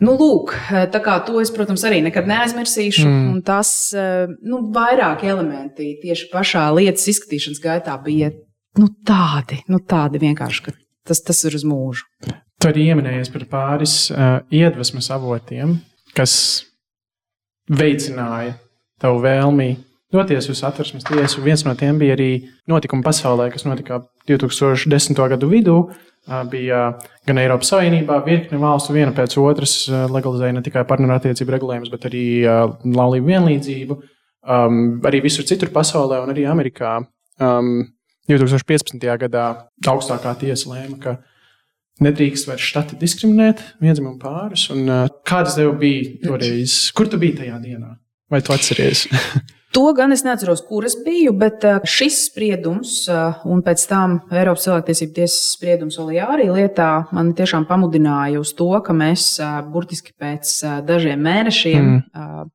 [0.01, 0.55] Nu, lūk,
[0.95, 3.05] tā kā to es, protams, arī nekad neaizmirsīšu.
[3.05, 3.39] Mm.
[3.45, 8.33] Tas nu, vairāk elementi tieši pašā lietas izskatīšanas gaitā bija
[8.79, 10.77] nu, tādi, nu, tādi vienkārši, ka
[11.09, 12.07] tas, tas ir uz mūžu.
[12.59, 15.77] Tu arī ieminējies par pāris uh, iedvesmas avotiem,
[16.17, 16.33] kas
[17.71, 18.57] veicināja
[18.99, 19.77] tavu vēlmi
[20.11, 21.45] doties uz atversmes tiesu.
[21.45, 22.33] Viens no tiem bija arī
[22.67, 25.23] notikumi pasaulē, kas notika 2010.
[25.35, 25.77] gadu vidū.
[26.29, 31.55] Uh, bija gan Eiropas Savienībā, virkne valstu viena pēc otras uh, legalizēja ne tikai partnerattiecību
[31.55, 34.01] regulējumus, bet arī uh, laulību vienlīdzību.
[34.49, 36.99] Um, arī visur citur pasaulē, un arī Amerikā.
[37.39, 37.87] Um,
[38.29, 38.99] 2015.
[39.23, 39.47] gadā
[39.89, 41.17] augstākā tiesa lēma, ka
[42.05, 44.69] nedrīkst vairs štati diskriminēt vienzimumu pārus.
[44.75, 46.81] Un, uh, kādas tev bija toreiz?
[46.97, 47.95] Kur tu biji tajā dienā?
[48.29, 49.07] Vai tu atceries?
[49.77, 53.03] To gan es neatceros, kur es biju, bet šis spriedums
[53.45, 58.97] un pēc tam Eiropas cilvēktiesību tiesas spriedums Olijārī lietā man tiešām pamudināja uz to, ka
[58.97, 59.35] mēs
[59.69, 60.55] burtiski pēc
[60.89, 62.49] dažiem mēnešiem mm.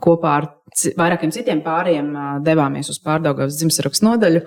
[0.00, 0.48] kopā ar
[0.96, 2.08] vairākiem citiem pāriem
[2.46, 4.46] devāmies uz pārdaugavas dzimsarakstu nodaļu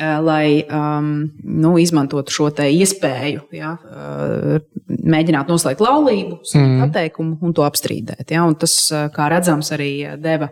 [0.00, 1.10] lai um,
[1.44, 4.56] nu, izmantotu šo iespēju, ja, uh,
[4.88, 6.80] mēģināt noslēgt laulību, mm.
[6.88, 8.26] atteikumu un to apstrīdēt.
[8.34, 10.50] Ja, un tas, eh, kā redzams, arī deva,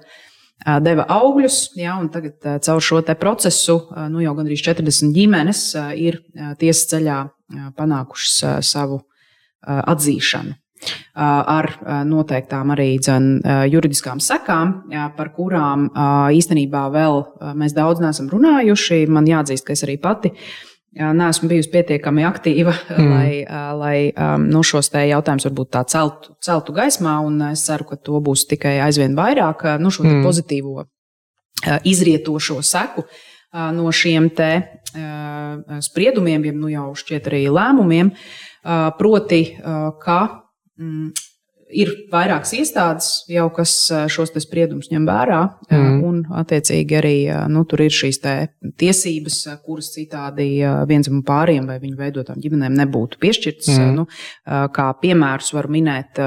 [0.84, 1.58] deva augļus.
[1.80, 3.78] Ja, tagad caur šo procesu
[4.12, 5.64] nu, jau gandrīz 40 ģimenes
[5.98, 6.20] ir
[6.60, 7.18] tiesas ceļā
[7.78, 9.02] panākušas savu
[9.62, 10.61] atzīšanu
[11.14, 11.68] ar
[12.08, 13.40] noteiktām arī dzen,
[13.70, 14.74] juridiskām sekām,
[15.16, 15.88] par kurām
[16.32, 17.22] īstenībā vēl
[17.58, 19.06] mēs daudz neesam runājuši.
[19.12, 20.32] Man jāatzīst, ka es arī pati
[20.92, 23.12] neesmu bijusi pietiekami aktīva, mm.
[23.12, 23.30] lai,
[23.80, 28.44] lai nu, šos jautājumus varbūt tā celtu, celtu gaismā, un es ceru, ka to būs
[28.50, 30.20] tikai aizvien vairāk nu, šo mm.
[30.26, 30.84] pozitīvo
[31.88, 33.06] izrietošo seku
[33.52, 34.50] no šiem te
[35.84, 38.12] spriedumiem, jau nu jau šķiet arī lēmumiem.
[38.98, 39.42] Proti,
[40.04, 40.18] ka
[40.82, 41.12] Mm,
[41.72, 43.72] ir vairākas iestādes, jau, kas
[44.12, 45.38] šos spriedumus ņem vērā,
[45.70, 46.00] mm.
[46.04, 47.14] un, attiecīgi, arī
[47.52, 48.20] nu, tur ir šīs
[48.80, 50.46] tiesības, kuras citādi
[50.88, 53.70] vienzimuma pāriem vai viņu veidotām ģimenēm nebūtu piešķirtas.
[53.78, 53.94] Mm.
[53.96, 54.06] Nu,
[54.76, 56.20] kā piemērus var minēt,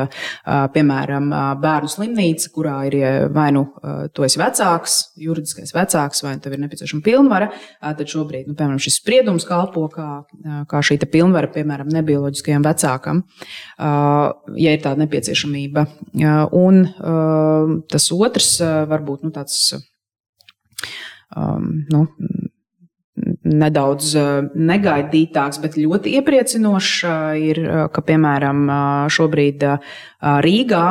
[0.76, 1.30] piemēram,
[1.62, 2.98] bērnu slimnīca, kurā ir
[3.36, 3.68] vai nu
[4.16, 7.52] tu esi vecāks, juridiskais vecāks, vai tev ir nepieciešama pilnvara.
[7.86, 10.10] Tad šobrīd, nu, piemēram, šis spriedums kalpo kā,
[10.72, 13.22] kā šī pilnvara, piemēram, nebioloģiskajam vecākam,
[13.78, 15.86] ja ir tāda nepieciešama nepieciešamība.
[16.56, 16.86] Un
[17.89, 19.76] tas otrs varbūt nu, tāds.
[21.36, 22.08] Um, nu,
[23.43, 24.13] nedaudz
[24.56, 26.95] negaidītāks, bet ļoti iepriecinošs
[27.39, 27.60] ir,
[27.91, 28.67] ka, piemēram,
[29.10, 29.63] šobrīd
[30.45, 30.86] Rīgā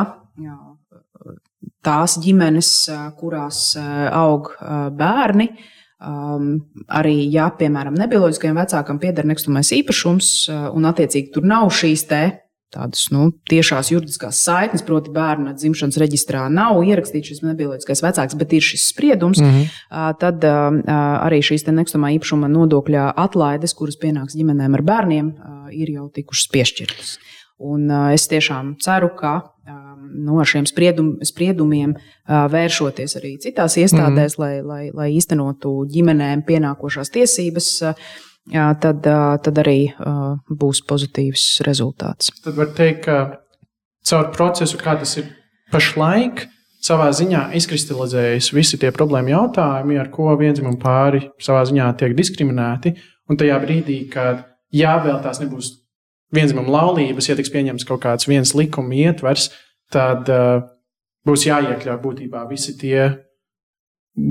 [1.85, 2.71] tās ģimenes,
[3.19, 4.49] kurās aug
[4.97, 5.49] bērni,
[6.01, 10.31] arī, ja, piemēram, nebioloģiskajam vecākam pieder nekustamais īpašums,
[10.73, 12.23] un, attiecīgi, tur nav šīs te
[12.75, 18.55] tādas nu, tiešās juridiskās saiknes, proti, bērna dzimšanas reģistrā nav ierakstīts šis nebioloģiskais vecāks, bet
[18.57, 20.19] ir šis spriedums, mm -hmm.
[20.19, 25.33] tad arī šīs nekustamā īpašuma nodokļa atlaides, kuras pienāks ģimenēm ar bērniem,
[25.71, 27.17] ir jau tikušas piešķirtas.
[27.65, 29.41] Un es tiešām ceru, ka
[30.15, 31.95] no šiem spriedum, spriedumiem
[32.27, 34.61] vēršoties arī citās iestādēs, mm -hmm.
[34.61, 37.69] lai, lai, lai īstenotu ģimenēm pienākošās tiesības
[38.53, 39.05] tad,
[39.45, 39.79] tad arī
[40.49, 42.33] būs pozitīvs rezultāts.
[42.45, 43.17] Tad var teikt, ka
[44.05, 45.31] caur procesu, kā tas ir
[45.73, 46.45] pašlaik,
[46.85, 52.93] savā ziņā izkristalizējas visi tie problēma jautājumi, ar ko vienzimuma pāri savā ziņā tiek diskriminēti.
[53.29, 55.71] Un tajā brīdī, kad jā, vēl tās nebūs
[56.35, 59.49] vienzimuma laulības, ja tiks pieņemts kaut kāds viens likuma ietvers,
[59.93, 60.61] tad uh,
[61.25, 63.07] būs jāiekļauj būtībā visi tie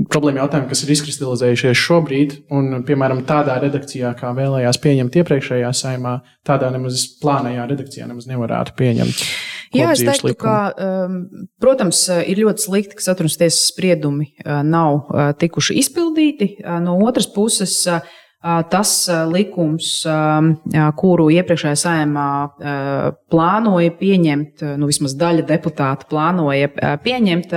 [0.09, 6.15] problēma jautājumi, kas ir izkristalizējušies šobrīd, un, piemēram, tādā redakcijā, kā vēlējās pieņemt iepriekšējā saimā,
[6.47, 9.21] tādā nemaz plānajā redakcijā nemaz nevarētu pieņemt.
[9.75, 10.41] Jā, es teiktu, likumu.
[10.45, 16.51] ka, um, protams, ir ļoti slikti, ka satrunas tiesas spriedumi uh, nav uh, tikuši izpildīti.
[16.63, 17.75] Uh, no otras puses,
[18.69, 18.91] tas
[19.31, 19.89] likums,
[20.99, 22.27] kuru iepriekšējā saimā
[23.31, 26.69] plānoja pieņemt, nu vismaz daļa deputāta plānoja
[27.01, 27.55] pieņemt,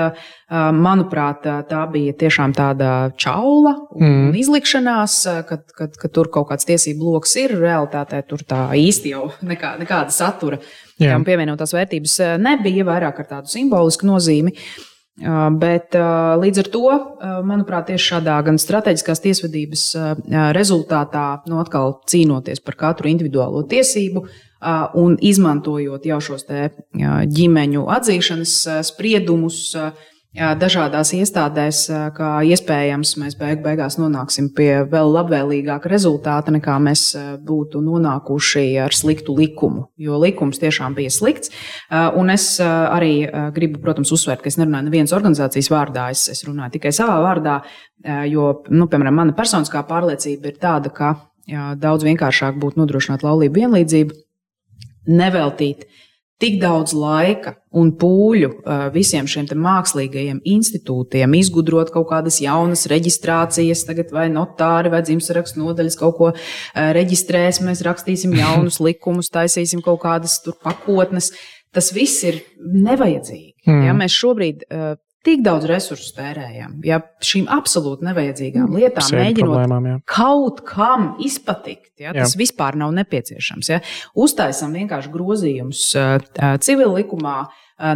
[0.79, 4.35] manuprāt, tā bija tiešām tāda čaula un mm.
[4.41, 9.29] izlikšanās, kad, kad, kad tur kaut kāds tiesību lokus ir, realitātē tur tā īsti jau
[9.45, 10.63] nekā, nekāda satura.
[10.99, 14.57] Tam pievienotās vērtības nebija vairāk ar tādu simbolisku nozīmi.
[14.57, 14.88] Uh,
[15.19, 15.97] Bet
[16.39, 16.91] līdz ar to,
[17.47, 19.87] manuprāt, tieši šādā gan strateģiskās tiesvedības
[20.55, 24.23] rezultātā, nu, atkal cīnoties par katru individuālo tiesību
[24.99, 26.47] un izmantojot jau šos
[27.35, 28.55] ģimeņu atzīšanas
[28.93, 29.75] spriedumus,
[30.37, 31.79] dažādās iestādēs,
[32.15, 38.93] kā iespējams mēs beig beigās nonāksim pie vēl labvēlīgāka rezultāta, nekā mēs būtu nonākuši ar
[38.93, 39.87] sliktu likumu.
[39.97, 41.51] Jo likums tiešām bija slikts.
[41.91, 46.77] Un es arī gribu, protams, uzsvērt, ka es nerunāju nevienas organizācijas vārdā, es, es runāju
[46.77, 47.63] tikai savā vārdā,
[48.29, 51.15] jo, nu, piemēram, mana personiskā pārliecība ir tāda, ka
[51.49, 54.21] jā, daudz vienkāršāk būtu nodrošināt laulību vienlīdzību,
[55.09, 55.89] neveltīt
[56.43, 58.51] tik daudz laika un pūļu
[58.95, 65.99] visiem šiem mākslīgajiem institūtiem, izgudrot kaut kādas jaunas reģistrācijas, tagad vai notāri vai dzimšanas nodaļas
[65.99, 66.31] kaut ko
[66.99, 71.33] reģistrēs, mēs rakstīsim jaunus likumus, taisīsim kaut kādas pakotnes.
[71.75, 73.53] Tas viss ir nevajadzīgi.
[73.69, 73.83] Mm.
[73.85, 74.65] Ja mēs šobrīd
[75.29, 79.95] tik daudz resursu tērējam, ja šīm absolūti nevajadzīgām lietām Psēd mēģinot jā.
[80.09, 82.41] kaut kam izpatikt, ja, tas jā.
[82.41, 83.73] vispār nav nepieciešams.
[83.75, 83.81] Ja.
[84.19, 85.85] Uztaisam vienkārši grozījumus
[86.65, 87.39] civil likumā,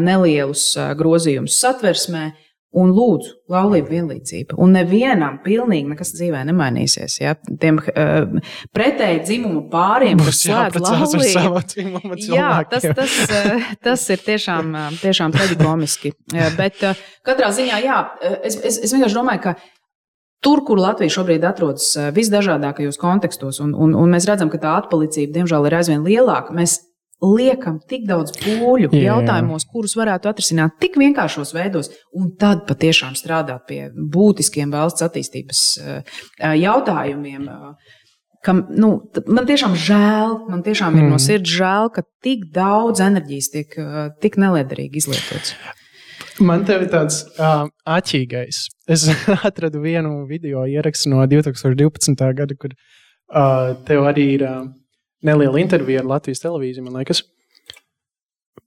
[0.03, 2.29] nelielus grozījumus satversmē,
[2.73, 4.57] Un lūdzu, laulību vienlīdzību.
[4.65, 7.19] Un nevienam pilnīgi nekas dzīvē nemainīsies.
[7.21, 7.35] Ja?
[7.61, 8.39] Tiem uh,
[8.73, 12.17] pretēji dzimumu pāriem, kas slēdz laulību.
[12.33, 16.15] Jā, tas, tas, uh, tas ir tiešām, uh, tiešām traģikomiski.
[16.33, 18.01] Uh, bet uh, katrā ziņā, jā,
[18.41, 19.57] es, es, es vienkārši domāju, ka
[20.43, 21.85] Tur, kur Latvija šobrīd atrodas
[22.17, 26.81] visdažādākajos kontekstos, un, un, un mēs redzam, ka tā atpalicība, diemžēl, ir aizvien lielāka, mēs
[27.23, 33.17] liekam tik daudz pūļu jā, jautājumos, kurus varētu atrisināt tik vienkāršos veidos, un tad patiešām
[33.19, 36.17] strādāt pie būtiskiem valsts attīstības eh,
[36.63, 37.47] jautājumiem.
[37.49, 38.01] Eh,
[38.43, 38.95] kam, nu,
[39.31, 41.15] man tiešām žēl, man tiešām ir mm.
[41.15, 45.55] no sirds žēl, ka tik daudz enerģijas tiek eh, tik neliederīgi izlietots.
[46.41, 48.65] Man te ir tāds uh, aķīgais.
[48.91, 49.05] Es
[49.49, 52.17] atradu vienu video ierakstu no 2012.
[52.39, 54.47] gada, kur uh, tev arī ir.
[54.49, 54.71] Uh,
[55.27, 57.25] neliela intervija ar Latvijas televīziju, man liekas.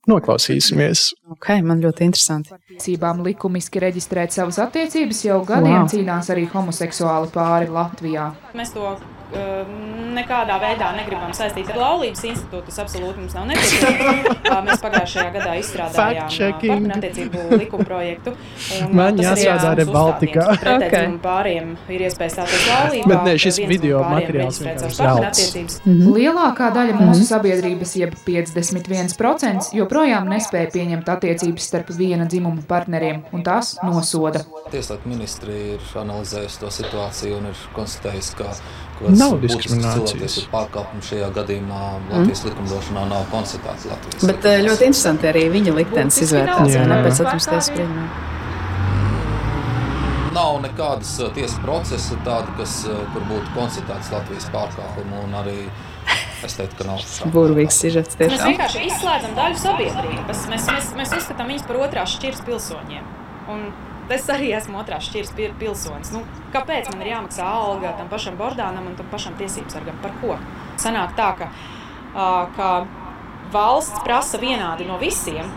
[0.06, 1.08] Noklausīsimies.
[1.34, 2.54] Okay, man ļoti interesanti.
[2.70, 5.90] Tiesībām likumiski reģistrēt savas attiecības jau gadiem wow.
[5.90, 8.28] cīnās arī homoseksuāli pāri Latvijā.
[8.54, 8.92] Mēs to
[10.16, 12.70] nekādā veidā negribam saistīt ar laulības institūtu.
[12.70, 14.44] Tas absolūti mums nav nepieciešams.
[14.66, 18.36] Mēs pagājušajā gadā izstrādājām attiecību likuma projektu.
[18.96, 20.48] Man jāstrādā arī Baltikā.
[20.76, 21.12] Okay.
[21.24, 23.10] Pāriem ir iespēja stāties laulībā.
[23.12, 25.80] Bet ne, šis video materiāls vienkārši zelts.
[25.84, 26.14] Mhm.
[26.16, 27.28] Lielākā daļa mūsu mhm.
[27.30, 34.46] sabiedrības, jeb 51%, joprojām nespēja pieņemt attiecības starp viena dzimuma partneriem, un tas nosoda.
[34.74, 38.54] Tieslietu ministri ir analizējusi to situāciju un ir konstatējusi, ka
[39.16, 40.38] nav diskriminācijas.
[40.52, 41.82] Pārkāpumi šajā gadījumā
[42.12, 42.50] Latvijas mm.
[42.50, 44.22] likumdošanā nav konstatēts Latvijas.
[44.22, 44.68] Bet likumdošanā.
[44.70, 48.08] ļoti interesanti arī viņa liktenis ne, pēc atmosfēras spriedumiem?
[50.36, 52.82] Nav nekādas tiesas procesa, tāda, kas,
[53.14, 55.60] kur būtu konstatēts Latvijas pārkāpumu, un arī
[56.46, 57.02] Es teiktu, ka nav.
[57.36, 58.18] Burvīgs sižets.
[58.20, 60.46] Mēs vienkārši izslēdzam daļu sabiedrības.
[60.52, 63.08] Mēs, mēs, mēs uzskatām viņus par otrās šķiras pilsoņiem.
[63.54, 63.68] Un
[64.10, 66.12] es arī esmu otrās šķiras pilsonis.
[66.14, 66.22] Nu,
[66.54, 69.98] kāpēc man ir jāmaksā alga tam pašam Bordānam un tam pašam tiesību sargam?
[70.04, 70.38] Par ko?
[70.82, 71.50] Sanāk tā, ka,
[72.58, 72.70] ka
[73.54, 75.50] valsts prasa vienādi no visiem,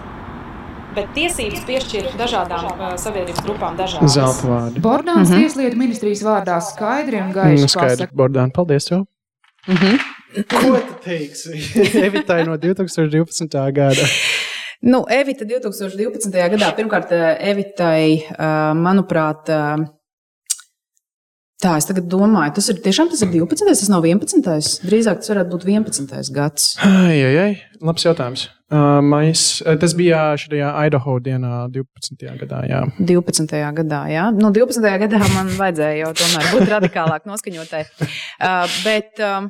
[0.97, 4.15] bet tiesības piešķir dažādām uh, sabiedrības grupām dažādas.
[4.17, 4.83] Zelta vārdi.
[4.83, 5.45] Bordāns mm -hmm.
[5.45, 7.97] tieslietu ministrijas vārdā skaidri un gaiši mm, skaidri.
[7.97, 8.17] pasaka.
[8.23, 9.05] Bordān, paldies tev!
[9.67, 9.99] Mm -hmm.
[10.49, 11.51] Ko tu teiksi
[12.07, 13.73] Evitai no 2012.
[13.73, 14.05] gada?
[14.87, 16.31] Nu, Evita 2012.
[16.55, 17.11] gadā, pirmkārt,
[17.51, 18.29] Evitai,
[18.79, 19.51] manuprāt,
[21.59, 23.67] tā es tagad domāju, tas ir tiešām tas ir 12.
[23.67, 24.45] tas nav 11.
[24.87, 26.31] Drīzāk tas varētu būt 11.
[26.35, 26.77] gads.
[26.87, 27.51] Ai, ai, ai.
[27.83, 28.47] labs jautājums.
[28.69, 32.27] Uh, mais, tas bija šajā Idaho dienā, 12.
[32.43, 32.62] gadā.
[32.69, 32.83] Jā.
[33.01, 33.55] 12.
[33.81, 34.27] gadā, jā.
[34.37, 34.85] Nu, 12.
[35.03, 37.81] gadā man vajadzēja jau tomēr būt radikālāk noskaņotai.
[37.99, 39.49] Uh, bet, uh,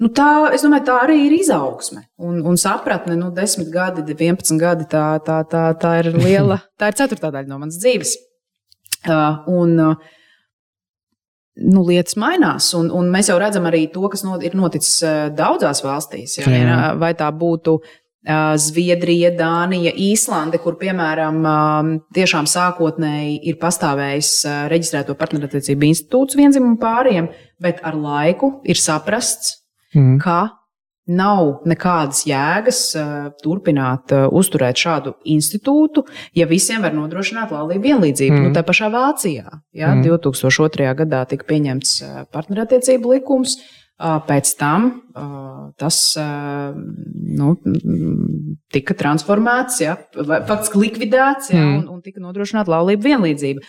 [0.00, 3.14] Nu, tā, es domāju, tā arī ir izaugsme un, un sapratne.
[3.18, 7.50] Nu, 10 gadi, 11 gadi, tā, tā, tā, tā ir liela, tā ir ceturtā daļa
[7.50, 8.16] no manas dzīves.
[9.02, 9.96] Uh, un, uh,
[11.62, 15.24] nu, lietas mainās, un, un mēs jau redzam arī to, kas not, ir noticis uh,
[15.34, 16.38] daudzās valstīs.
[16.40, 17.80] Ja, ja, vai tā būtu
[18.22, 21.40] Zviedrija, Dānija, Īslande, kur, piemēram,
[22.14, 24.30] tiešām sākotnēji ir pastāvējis
[24.70, 29.56] reģistrēto partnerattiecību institūts vienzimumu pāriem, bet ar laiku ir saprasts,
[29.94, 30.18] mm.
[30.22, 30.40] ka
[31.12, 36.04] nav nekādas jēgas uh, turpināt uh, uzturēt šādu institūtu,
[36.38, 38.36] ja visiem var nodrošināt laulību vienlīdzību.
[38.36, 38.48] Mm.
[38.48, 40.04] Nu, tā pašā Vācijā ja, mm.
[40.06, 40.88] 2002.
[41.02, 43.58] gadā tika pieņemts uh, partnerattiecību likums.
[43.58, 44.86] Uh, Pēc tam
[45.78, 47.52] tas nu,
[48.72, 51.76] tika transformēts, ja, faktiski likvidēts, ja, mm.
[51.76, 53.62] un, un tika nodrošināta laulība vienlīdzība.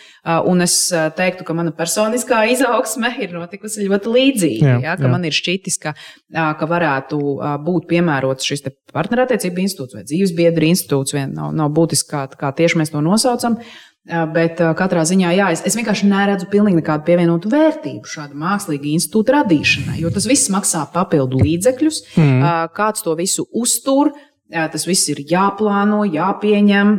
[0.50, 0.78] Un es
[1.20, 4.72] teiktu, ka mana personiskā izaugsme ir notikusi ļoti līdzīga.
[4.72, 5.14] Jā, ja, ka jā.
[5.14, 5.94] man ir šķitis, ka,
[6.32, 7.22] ka varētu
[7.68, 11.18] būt piemērots šis partnerattiecību institūts vai dzīvesbiedri institūts.
[11.18, 13.60] Vien nav, nav būtiski, kā, kā tieši mēs to nosaucam.
[14.04, 19.38] Bet katrā ziņā, jā, es, es vienkārši neredzu pilnīgi nekādu pievienotu vērtību šāda mākslīga institūta
[19.38, 22.42] radīšanai, jo tas viss maksā papildu līdzekļus, mm.
[22.76, 24.12] kāds to visu uztur,
[24.52, 26.94] tas viss ir jāplāno, jāpieņem.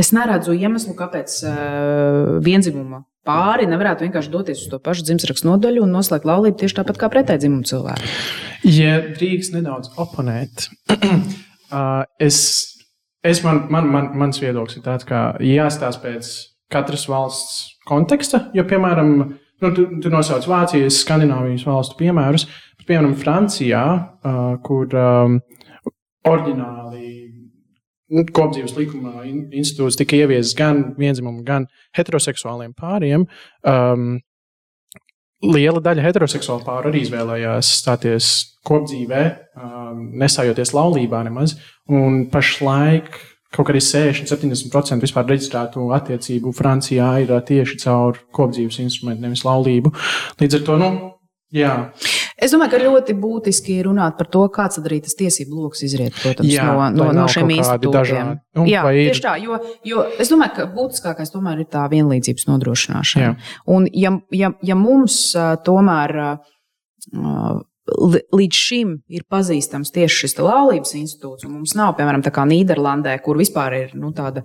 [0.00, 1.36] Es neredzu iemeslu, kāpēc
[2.40, 7.00] vienzimuma pāri nevarētu vienkārši doties uz to pašu dzimšanas nodaļu un noslēgt laulību tieši tāpat
[7.00, 8.08] kā pretēdzimumu cilvēku.
[8.64, 10.70] Ja drīkst nedaudz oponēt,
[12.26, 12.40] es
[13.26, 16.30] Es man, man, man, mans viedoklis ir tāds, ka jāstāsta pēc
[16.72, 18.46] katras valsts konteksta.
[18.56, 19.10] Jo, piemēram,
[19.60, 22.46] nu, tu, tu nosauc Vācijas, Skandināvijas valstu piemērus,
[22.78, 23.82] bet, piemēram, Francijā,
[24.24, 25.36] uh, kur um,
[26.30, 27.10] oriģināli
[28.34, 33.28] kopdzīves likuma institūts tika ieviesis gan vienzimumu, gan heteroseksuāliem pāriem.
[33.62, 34.16] Um,
[35.46, 38.30] liela daļa heteroseksuālu pāru arī izvēlējās stāties
[38.66, 39.24] kopdzīvē,
[39.56, 41.56] um, nesājoties laulībā nemaz.
[41.90, 43.16] Un pašlaik
[43.50, 49.94] kaut arī 60-70% vispār reģistrētu attiecību Francijā ir uh, tieši caur kopdzīves instrumentu, nevis laulību.
[50.42, 50.90] Līdz ar to, nu,
[51.56, 51.74] jā.
[52.40, 55.84] Es domāju, ka ļoti būtiski ir runāt par to, kāds tad arī tas tiesību lokus
[55.86, 58.30] izriet protams, Jā, no, no, no šiem institūtiem.
[58.70, 63.26] Jā, tieši tā, jo, jo es domāju, ka būtiskākais tomēr ir tā vienlīdzības nodrošināšana.
[63.26, 63.34] Jā.
[63.70, 65.20] Un ja, ja, ja mums
[65.66, 66.16] tomēr
[67.88, 71.46] līdz šim ir pazīstams tieši šis laulības institūts.
[71.48, 74.44] Mums nav, piemēram, tā kā Nīderlandē, kur vispār ir nu, tāda,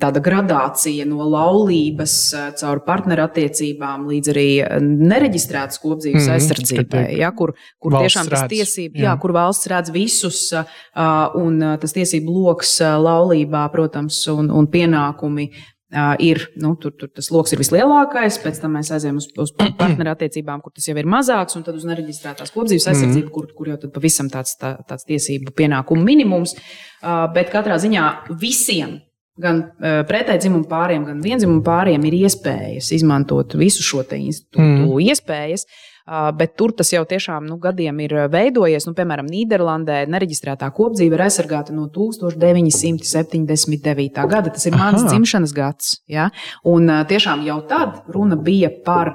[0.00, 2.16] tāda gradācija no laulības
[2.60, 4.48] caur partnerattiecībām līdz arī
[4.86, 9.06] nereģistrētas kopdzīves mm, aizsardzībai, ja, kur, kur tiešām tas tiesība, jā.
[9.10, 15.50] Jā, kur valsts redz visus un tas tiesību lokus laulībā, protams, un, un pienākumi
[15.94, 19.52] Uh, ir, nu, tur, tur tas lokus ir vislielākais, pēc tam mēs aizējām uz, uz
[19.54, 23.34] partnerattiecībām, kur tas jau ir mazāks, un tad uz nereģistrētās kopdzīves aizsardzību, mm.
[23.36, 26.56] kur, kur jau pavisam tāds, tā, tāds tiesību pienākumu minimums.
[26.58, 28.98] Uh, bet katrā ziņā visiem
[29.38, 35.04] gan uh, pretēji dzimumu pāriem, gan vienzimumu pāriem ir iespējas izmantot visu šo institūtu mm.
[35.06, 35.68] iespējas.
[35.70, 35.95] Uh,
[36.38, 38.86] bet tur tas jau tiešām nu, gadiem ir veidojies.
[38.88, 44.26] Nu, piemēram, Nīderlandē nereģistrētā kopdzīve ir aizsargāta no 1979.
[44.30, 44.48] gada.
[44.50, 45.08] Tas ir mans Aha.
[45.10, 45.86] dzimšanas gads.
[46.10, 46.24] Ja?
[46.64, 49.06] Un uh, tiešām jau tad runa bija par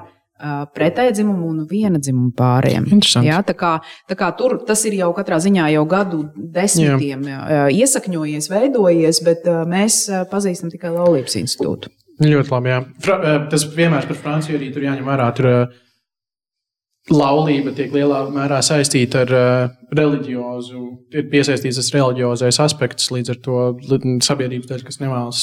[0.74, 2.84] pretēji dzimumu un viena dzimuma pāriem.
[3.22, 3.72] Jā, tā kā,
[4.10, 7.40] tā kā tur tas ir jau katrā ziņā jau gadu desmitiem jā.
[7.70, 9.92] iesakņojies, veidojies, bet mēs
[10.32, 11.92] pazīstam tikai laulības institūtu.
[12.22, 12.68] Ļoti labi.
[12.72, 12.80] Jā.
[13.02, 13.14] Fra,
[13.50, 15.28] tas vienmēr par Franciju arī tur jāņem vērā.
[15.38, 15.46] Tur,
[17.10, 20.82] Laulība tiek lielā mērā saistīta ar uh, reliģiozu,
[21.18, 23.62] ir piesaistīts tas reliģiozais aspekts, līdz ar to
[24.22, 25.40] sabiedrības daļa, kas nevēlas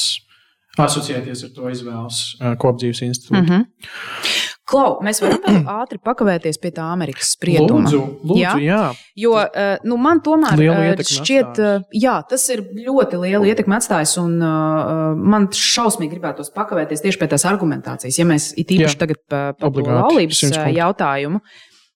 [0.80, 3.42] asociēties ar to izvēles uh, kopdzīves institūtu.
[3.42, 4.48] Mm -hmm.
[4.70, 7.88] Klau, mēs varam ātri pakavēties pie tā Amerikas sprieduma.
[7.88, 8.52] Lūdzu, lūdzu, jā?
[8.62, 8.82] jā.
[9.18, 11.86] Jo eh, nu, man tomēr eh, šķiet, atstājis.
[11.86, 17.20] Eh, jā, tas ir ļoti liela ietekme atstājis, un uh, man šausmīgi gribētos pakavēties tieši
[17.20, 20.44] pie tās argumentācijas, ja mēs it īpaši jā, tagad par laulības
[20.76, 21.42] jautājumu.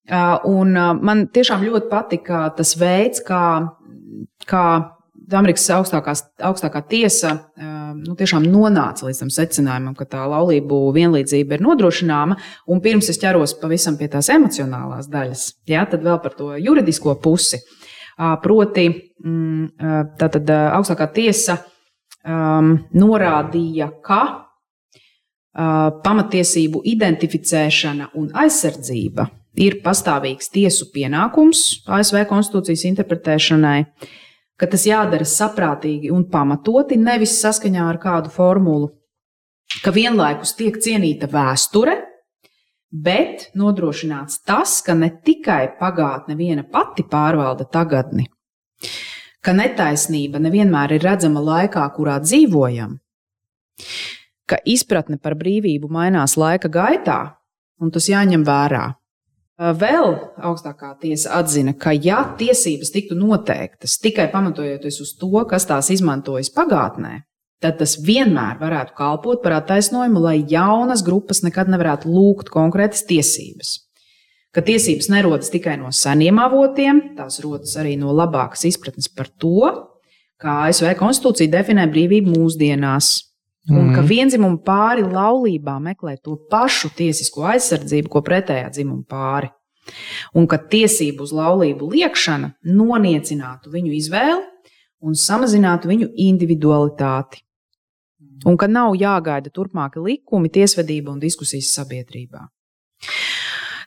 [0.04, 3.44] Uh, un uh, man tiešām ļoti patika tas veids, kā,
[4.50, 4.66] kā
[5.32, 11.64] Amerikas augstākās, augstākā tiesa nu, tiešām nonāca līdz tam secinājumam, ka tā laulību vienlīdzība ir
[11.64, 12.36] nodrošināma.
[12.70, 17.16] Un pirms es ķeros pavisam pie tās emocionālās daļas, jā, tad vēl par to juridisko
[17.24, 17.62] pusi.
[18.14, 18.88] Proti,
[19.24, 24.20] mm, tātad augstākā tiesa um, norādīja, ka
[25.54, 29.28] pamatiesību identificēšana un aizsardzība
[29.62, 33.78] ir pastāvīgs tiesu pienākums ASV konstitūcijas interpretēšanai.
[33.84, 34.12] Uh,
[34.60, 38.90] ka tas jādara saprātīgi un pamatoti, nevis saskaņā ar kādu formulu,
[39.82, 41.96] ka vienlaikus tiek cienīta vēsture,
[42.94, 48.28] bet nodrošināts tas, ka ne tikai pagātne viena pati pārvalda tagadni,
[49.42, 52.98] ka netaisnība nevienmēr ir redzama laikā, kurā dzīvojam,
[54.46, 57.18] ka izpratne par brīvību mainās laika gaitā,
[57.82, 58.92] un tas jāņem vērā.
[59.54, 65.92] Vēl augstākā tiesa atzina, ka, ja tiesības tiktu noteiktas tikai pamatojoties uz to, kas tās
[65.94, 67.20] izmantojas pagātnē,
[67.62, 73.76] tad tas vienmēr varētu kalpot par attaisnojumu, lai jaunas grupas nekad nevarētu lūgt konkrētas tiesības.
[74.54, 79.70] Ka tiesības nerodas tikai no seniem avotiem, tās rodas arī no labākas izpratnes par to,
[80.42, 83.14] kā ASV konstitūcija definē brīvību mūsdienās,
[83.70, 84.08] Un ka mhm.
[84.08, 89.48] vienzimuma pāri laulībā meklē to pašu tiesisko aizsardzību, ko pretējā dzimuma pāri.
[90.36, 94.42] Un ka tiesību uz laulību liekšana noniecinātu viņu izvēli
[95.04, 97.40] un samazinātu viņu individualitāti.
[98.44, 102.44] Un ka nav jāgaida turpmāki likumi, tiesvedība un diskusijas sabiedrībā.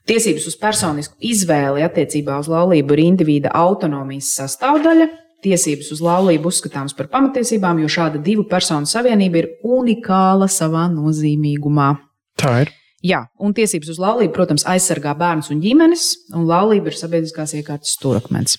[0.07, 5.09] Tiesības uz personisku izvēli attiecībā uz laulību ir individa autonomijas sastāvdaļa,
[5.45, 11.93] tiesības uz laulību uzskatāmas par pamatiesībām, jo šāda divu personu savienība ir unikāla savā nozīmīgumā.
[12.41, 12.73] Tā ir.
[13.05, 17.93] Jā, un tiesības uz laulību, protams, aizsargā bērnus un ģimenes, un laulība ir sabiedriskās iekārtas
[17.93, 18.57] stūrakmens.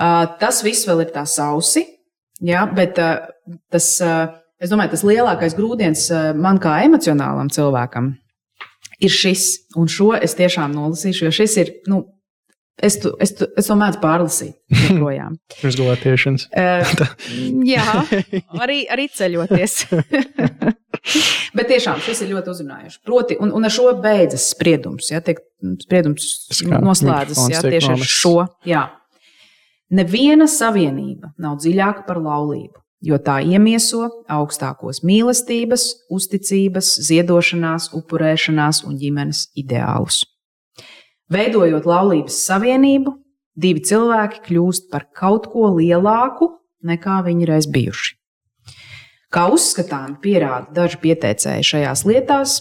[0.00, 1.84] Uh, tas viss vēl ir tā sausi,
[2.40, 3.28] jā, bet uh,
[3.72, 6.08] tas, uh, es domāju, tas lielākais grūdienis
[6.40, 8.14] man kā emocionālam cilvēkam
[9.00, 9.46] ir šis,
[9.80, 12.04] un šo es tiešām nolasīšu, jo šis ir, nu,
[12.82, 14.54] Es, tu, es, tu, es to mēdzu pārlasīt.
[14.72, 15.36] Joprojām.
[15.68, 16.46] Izglābšanas.
[16.48, 17.02] uh,
[17.74, 17.84] jā,
[18.56, 19.76] arī, arī ceļoties.
[21.56, 23.00] Bet tiešām šis ir ļoti uzrunājošs.
[23.06, 25.10] Proti, un, un ar šo beidzas spriedums.
[25.12, 25.42] Ja, tiek,
[25.84, 28.34] spriedums kā, noslēdzas ja, tieši ar šo.
[28.68, 28.86] Jā.
[29.90, 39.00] Neviena savienība nav dziļāka par laulību, jo tā iemieso augstākos mīlestības, uzticības, ziedošanās, upurēšanās un
[39.00, 40.22] ģimenes ideālus.
[41.30, 43.14] Veidojot laulības savienību,
[43.54, 46.50] divi cilvēki kļūst par kaut ko lielāku
[46.86, 48.16] nekā viņi reiz bijuši.
[49.30, 52.56] Kā uzskatām, pierāda daži pieteicēji šajās lietās,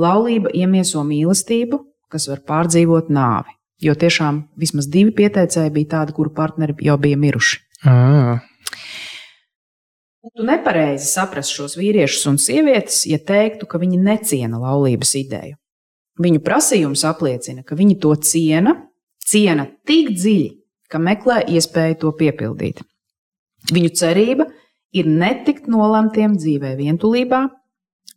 [0.00, 3.52] laulība iemieso mīlestību, kas var pārdzīvot nāvi.
[3.84, 7.60] Jo tiešām vismaz divi pieteicēji bija tādi, kuru partneri jau bija miruši.
[7.84, 8.38] À.
[10.36, 15.60] Tu nepareizi saprast šos vīriešus un sievietes, ja teiktu, ka viņi neciena laulības ideju.
[16.22, 18.72] Viņu prasījums apliecina, ka viņi to ciena,
[19.20, 20.48] ciena tik dziļi,
[20.88, 22.80] ka meklē iespēju to piepildīt.
[23.72, 24.46] Viņu cerība
[24.96, 27.42] ir netikt nolemtiem dzīvē vientulībā,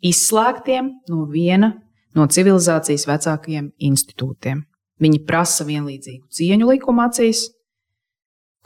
[0.05, 1.73] izslēgtiem no viena
[2.15, 4.63] no civilizācijas vecākajiem institūtiem.
[4.99, 7.45] Viņi prasa vienlīdzīgu cieņu likuma acīs,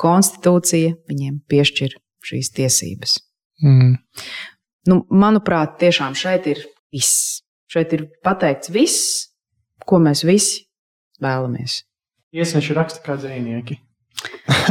[0.02, 3.18] konstitūcija viņiem piešķir šīs tiesības.
[3.64, 3.98] Mm.
[4.90, 7.44] Nu, manuprāt, tiešām šeit ir viss.
[7.74, 9.14] Šeit ir pateikts viss,
[9.90, 10.68] ko mēs visi
[11.24, 11.80] vēlamies.
[12.34, 13.80] Iesnieši raksta kā dzinieki.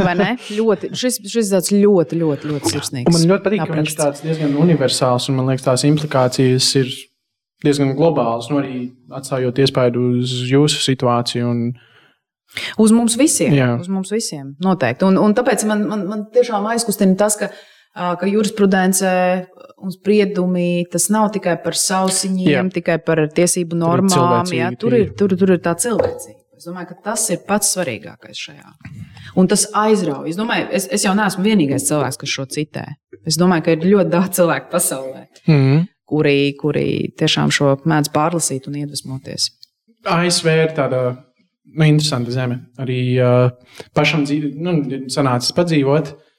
[0.05, 0.29] Vai ne?
[0.57, 3.11] Ļoti, šis, šis tāds ļoti, ļoti, ļoti sirsnīgs.
[3.11, 6.93] Man ļoti patīk, ka viņš tāds diezgan universāls un man liekas, tās implikācijas ir
[7.63, 8.47] diezgan globālas.
[8.51, 11.49] Nu, arī atstājot iespaidu uz jūsu situāciju.
[11.51, 11.65] Un,
[12.77, 13.53] Uz mums visiem.
[13.57, 13.71] Jā.
[13.81, 14.51] Uz mums visiem.
[14.63, 15.07] Noteikti.
[15.07, 17.49] Un, un tāpēc man, man, man tiešām aizkustina tas, ka,
[17.93, 19.09] ka jurisprudence
[19.83, 22.63] un spriedumi tas nav tikai par sausiņiem, Jā.
[22.79, 24.13] tikai par tiesību ir normām.
[24.15, 26.39] cilvēcīgi Jā, tur, ir, tur, tur ir tā cilvēcība.
[26.57, 28.69] Es domāju, ka tas ir pats svarīgākais šajā.
[29.41, 30.29] Un tas aizrauja.
[30.31, 32.85] Es, domāju, es, es jau neesmu vienīgais cilvēks, kas šo citē.
[33.27, 35.83] Es domāju, ka ir ļoti daudz cilvēku pasaulē, mm.
[36.07, 36.87] kuri, kuri
[37.19, 39.49] tiešām šo mēdz pārlasīt un iedvesmoties.
[40.07, 42.61] ASV ir tāda nu, interesanta zeme.
[42.79, 46.32] Arī uh, pašam dzīve, nu, ir sanācis padzīvot, uh,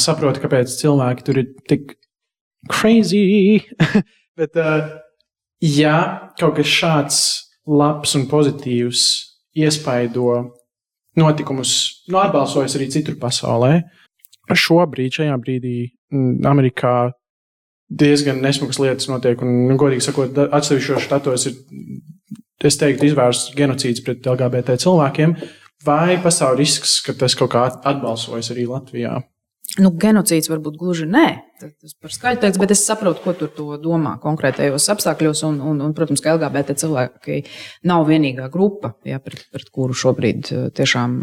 [0.00, 1.94] saprotu, kāpēc cilvēki tur ir tik
[2.70, 3.60] crazy.
[4.38, 4.88] Bet, uh,
[5.62, 5.96] ja
[6.40, 7.20] kaut kas šāds
[7.70, 9.04] labs un pozitīvs
[9.60, 10.56] iespaido
[11.18, 13.80] notikumus, nu, atbalsojas arī citur pasaulē,
[14.50, 15.76] šobrīd, šajā brīdī,
[16.12, 16.94] mm, Amerikā
[17.90, 19.40] diezgan nesmugas lietas notiek.
[19.42, 21.58] Un, nu, godīgi sakot, atsevišķos štatos ir,
[22.64, 25.34] es teiktu, izvērsts genocīds pret LGBT cilvēkiem.
[25.86, 29.16] Vai pastāv risks, ka tas kaut kā atbalsojas arī Latvijā?
[29.78, 31.26] Nu, genocīds varbūt gluži nē,
[31.60, 35.44] tas par skaļu teiks, bet es saprotu, ko tur to domā konkrētajos apstākļos.
[35.46, 37.36] Un, un, un, protams, ka LGBT cilvēki
[37.86, 41.14] nav vienīgā grupa, ja, pret, pret kuru šobrīd eh, tiešām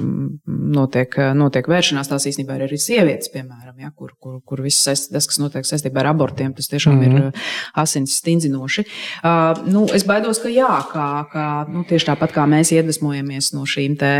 [0.77, 2.07] notiek, notiek vēršanās.
[2.13, 5.67] Tās īstenībā ir arī sievietes, piemēram, ja, kur, kur, kur viss saist, tas, kas notiek
[5.67, 7.19] saistībā ar abortiem, tas tiešām mm -hmm.
[7.19, 8.87] ir eh, asins stingzinoši.
[9.27, 13.67] Uh, nu, es baidos, ka jā, kā, kā, nu, tieši tāpat kā mēs iedvesmojamies no
[13.67, 14.13] šīm te,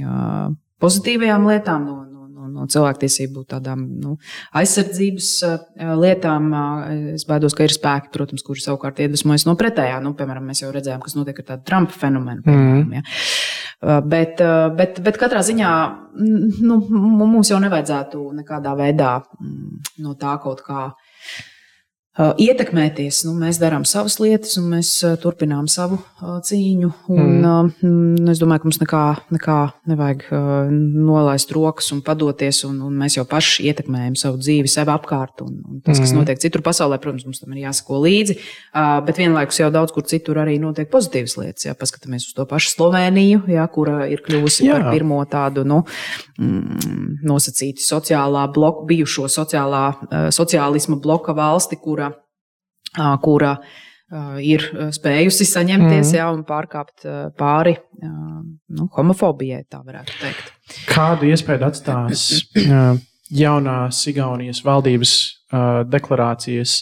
[0.00, 2.06] uh, pozitīvajām lietām, no,
[2.56, 4.16] no, cilvēktiesību tādām nu,
[4.56, 5.56] aizsardzības uh,
[6.00, 6.48] lietām.
[6.50, 10.00] Uh, es baidos, ka ir spēki, protams, kuri savukārt iedvesmojas no pretējā.
[10.04, 12.44] Nu, piemēram, mēs jau redzējām, kas notiek ar tādu Trumpa fenomenu.
[12.46, 13.06] Piemēram, ja.
[13.06, 14.40] Uh, Bet,
[14.72, 15.70] bet, bet katrā ziņā
[16.16, 16.78] mm, nu,
[17.28, 21.05] mums jau nevajadzētu nekādā veidā mm, no tā kaut kā uh,
[22.16, 23.22] ietekmēties.
[23.26, 24.90] Nu, mēs darām savas lietas, un mēs
[25.22, 26.92] turpinām savu cīņu.
[27.12, 27.84] Un, mm.
[27.84, 29.04] uh, es domāju, ka mums nekā,
[29.36, 29.58] nekā
[29.92, 30.26] nevajag
[30.72, 32.62] nolaist rokas un padoties.
[32.68, 35.44] Un, un mēs jau paši ietekmējam savu dzīvi, sev apkārt.
[35.44, 36.20] Un, un tas, kas Mhm.
[36.22, 38.38] notiek citur pasaulē, protams, mums tam ir jāsako līdzi.
[39.06, 41.66] Bet vienlaikus jau daudz kur citur arī notiek pozitīvas lietas.
[41.66, 44.76] Ja paskatāmies uz to pašu Sloveniju, ja, kura ir kļuvusi Jā.
[44.76, 45.82] par pirmo tādu nu,
[46.38, 49.84] mm, nosacītu sociālā bloka, bijušo sociālā,
[50.32, 52.05] sociālisma bloka valsti, kura, ā,
[53.22, 53.56] kura
[54.38, 54.62] ir
[54.94, 56.16] spējusi saņemties Mhm.
[56.16, 60.52] jā, un pārkāpt pāri nu, homofobijai, tā varētu teikt.
[60.86, 62.22] Kādu iespēju atstās
[63.30, 65.16] jaunās Igaunijas valdības
[65.90, 66.76] deklarācijas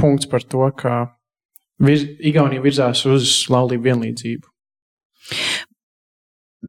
[0.00, 0.94] punkts par to, ka
[1.80, 4.48] vir, Igaunija virzās uz laulību vienlīdzību?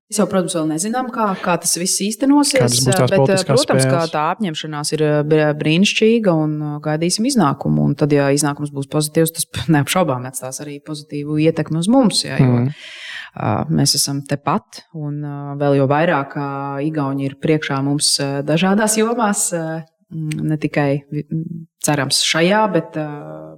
[0.08, 2.78] Mēs jau, protams, vēl nezinām, kā, kā tas viss īstenosies.
[2.86, 4.12] Bet, politiskās protams, spēles?
[4.14, 7.90] tā apņemšanās ir br- brīnišķīga un uh, gaidīsim iznākumu.
[7.90, 12.24] Un tad, ja iznākums būs pozitīvs, tas neapšaubām atstās arī pozitīvu ietekmi uz mums.
[12.24, 15.20] Jā, jo, uh, mēs esam tepat, un
[15.60, 18.14] vēl jau vairāk uh, Igauni ir priekšā mums
[18.48, 19.50] dažādās jomās.
[19.52, 22.96] mm, Ne tikai mm, cerams šajā, bet,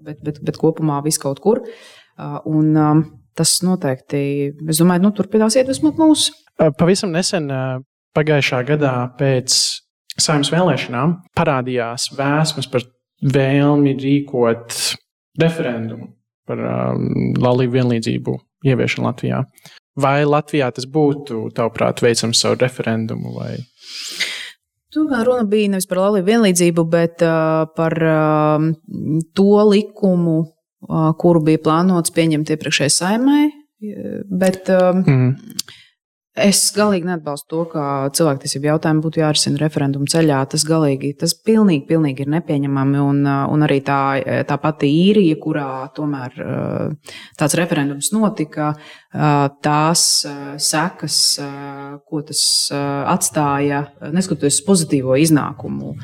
[0.02, 1.62] bet, bet, bet kopumā viskaut kur.
[2.50, 2.74] Un,
[3.38, 4.22] tas noteikti,
[4.70, 6.34] es domāju, nu, turpinās iedvesmot mūsu.
[6.60, 7.50] Uh, Pavisam nesen,
[8.18, 9.58] pagājušā gadā pēc
[10.20, 12.86] saimnes vēlēšanām, parādījās vēsmas par
[13.24, 14.78] vēlmi rīkot
[15.40, 16.14] referendumu
[16.50, 18.36] par um, laulību vienlīdzību
[18.70, 19.44] ieviešanu Latvijā.
[20.00, 23.36] Vai Latvijā tas būtu, tavuprāt, veicams savu referendumu?
[23.36, 23.54] Vai?
[24.96, 28.70] Gan runa bija nevis par laulību vienlīdzību, bet uh, par uh,
[29.38, 30.40] to likumu,
[31.20, 33.44] kuru bija plānots pieņemt iepriekšējai saimai.
[34.30, 35.36] Bet Mm.
[36.36, 37.84] es galīgi neatbalstu to, ka
[38.16, 40.40] cilvēktiesību jautājumi būtu jārisina referendumu ceļā.
[40.52, 43.00] Tas galīgi, tas pilnīgi, pilnīgi ir nepieņemami.
[43.00, 46.36] Un, un arī tā, tā pati īrija, kurā tomēr
[47.40, 48.74] tāds referendums notika,
[49.10, 53.82] tās uh, sekas, uh, ko tas atstāja,
[54.14, 55.96] neskatoties uz pozitīvo iznākumu,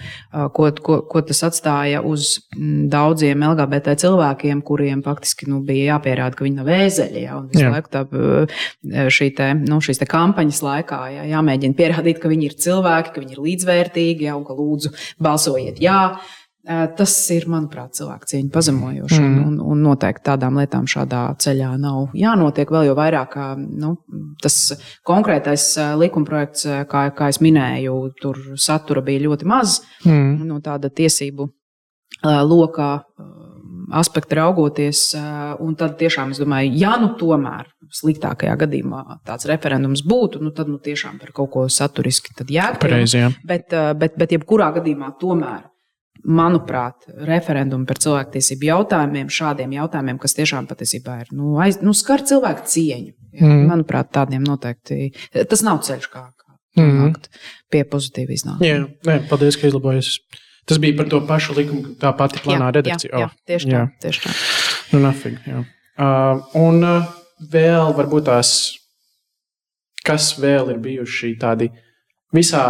[0.56, 6.38] ko, ko, ko tas atstāja uz mm, daudziem LGBT cilvēkiem, kuriem faktiski nu, bija jāpierāda,
[6.38, 7.26] ka viņi nav vēzeļi.
[7.26, 7.74] Ja, visu Jā.
[7.76, 8.06] laiku tā,
[9.14, 13.22] šī te, nu, šīs te kampaņas laikā ja, jāmēģina pierādīt, ka viņi ir cilvēki, ka
[13.22, 16.02] viņi ir līdzvērtīgi, ja, un ka lūdzu balsojiet jā.
[16.16, 16.34] Uh,
[16.66, 19.20] Tas ir, manuprāt, cilvēku cieņu pazemojoši.
[19.22, 19.42] Mm.
[19.46, 22.72] Un, un noteikti tādām lietām šādā ceļā nav jānotiek.
[22.74, 23.96] Vēl jau vairāk, ka nu,
[24.42, 24.58] tas
[25.06, 25.68] konkrētais
[26.02, 30.46] likumprojekts, kā, kā es minēju, tur satura bija ļoti maz Mm.
[30.46, 31.50] no tāda tiesību
[32.24, 32.90] lokā.
[33.92, 35.14] aspekta raugoties.
[35.60, 40.68] Un tad tiešām es domāju, ja nu tomēr sliktākajā gadījumā tāds referendums būtu, nu tad
[40.68, 43.32] nu tiešām par kaut ko saturiski jēgpilnu.
[43.46, 45.70] Bet, bet, bet jebkurā gadījumā tomēr.
[46.26, 52.24] Manuprāt, referendumi par cilvēktiesību jautājumiem, šādiem jautājumiem, kas tiešām patiesībā ir nu, aiz, nu, skar
[52.26, 53.12] cilvēku cieņu.
[53.36, 53.68] Ja, mm.
[53.70, 55.12] Manuprāt, tādiem noteikti
[55.52, 56.96] tas nav ceļš, kā, kā mm.
[57.04, 57.30] nākt
[57.74, 58.66] pie pozitīva iznākuma.
[58.66, 60.16] Jā, nē, paldies, ka izlabojies.
[60.66, 63.12] Tas bija par to pašu likumu, tā pati plānā redakcija.
[63.12, 63.76] Jā, jā, oh, tieši tā.
[63.76, 63.86] Jā.
[64.02, 64.34] Tieši tā.
[64.96, 65.62] Nu, nafig, jā.
[65.96, 67.12] Uh, un uh,
[67.54, 68.56] vēl varbūt tās,
[70.06, 71.70] kas vēl ir bijuši tādi
[72.36, 72.66] visā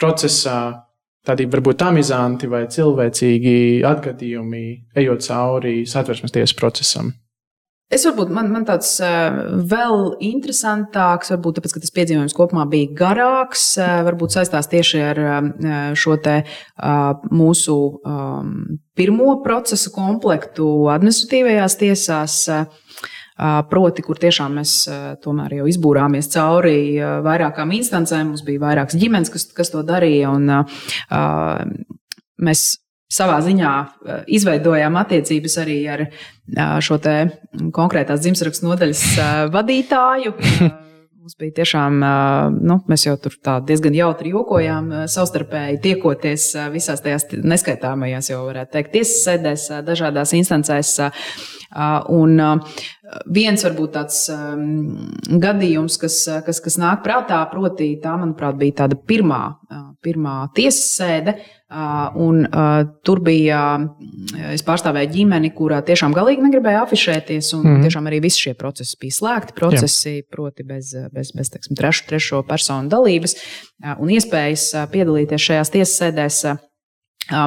[0.00, 0.83] procesā,
[1.24, 3.58] tādi varbūt amizanti vai cilvēcīgi
[3.88, 4.64] atgadījumi,
[5.00, 7.12] ejot cauri satversmes tiesas procesam.
[7.92, 8.96] Es varbūt man, man tāds
[9.70, 15.20] vēl interesantāks, varbūt tāpēc, ka tas piedzīvojums kopumā bija garāks, varbūt saistās tieši ar
[16.00, 16.38] šo te
[17.28, 17.76] mūsu
[18.96, 22.40] pirmo procesu komplektu administratīvajās tiesās.
[23.70, 24.76] Proti, kur tiešām mēs
[25.24, 30.30] tomēr jau izbūrāmies cauri vairākām instancēm, mums bija vairākas ģimenes, kas, kas to darīja.
[30.30, 30.46] Un,
[32.46, 32.62] mēs
[33.10, 33.74] savā ziņā
[34.38, 36.06] izveidojām attiecības arī ar
[36.84, 37.00] šo
[37.74, 39.04] konkrētās dzimšanas nodaļas
[39.54, 40.38] vadītāju.
[41.24, 42.02] Mums bija tiešām,
[42.68, 43.32] nu, mēs jau tur
[43.64, 50.90] diezgan jautri jokojām, savstarpēji tiekoties visās tajās neskaitāmajās, jau varētu teikt, tiesas sēdēs, dažādās instancēs.
[52.12, 52.36] Un
[53.40, 54.20] viens varbūt tāds
[55.46, 59.40] gadījums, kas, kas, kas nāk prātā, proti, tā, manuprāt, bija tāda pirmā,
[60.04, 61.38] pirmā tiesas sēde,
[61.74, 63.60] Un, uh, tur bija,
[64.52, 67.48] es pārstāvēju ģimeni, kurā tiešām galīgi negribēja afišēties.
[67.58, 67.86] Un mm.
[67.86, 69.56] tiešām arī visi šie procesi bija slēgti.
[69.58, 70.26] Procesi, Jā.
[70.30, 73.34] proti, bez, bez, bez teiksim, trešo, trešo personu dalības
[73.98, 76.44] un iespējas piedalīties šajās tiesas sēdēs.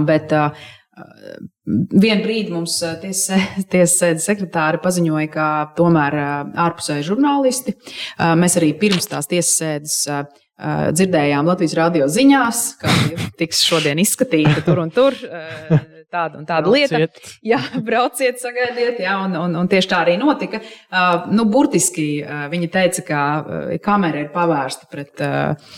[0.08, 0.36] Bet,
[1.68, 5.48] Vienu brīdi mums tiesas sēdes sekretāri paziņoja, ka
[5.78, 6.16] tomēr
[6.66, 7.76] ārpusēji žurnālisti.
[8.40, 9.98] Mēs arī pirms tās tiesas sēdes
[10.58, 12.94] dzirdējām Latvijas radio ziņās, ka
[13.38, 15.18] tiks šodien izskatīta tur un tur.
[16.08, 16.92] Uh, tāda un tāda brauciet.
[16.92, 17.32] lieta.
[17.52, 20.60] Jā, brauciet, sagaidiet, jā, un, un, un tieši tā arī notika.
[20.88, 25.76] Uh, nu, burtiski uh, viņa teica, ka uh, kamera ir pavērsta pret uh,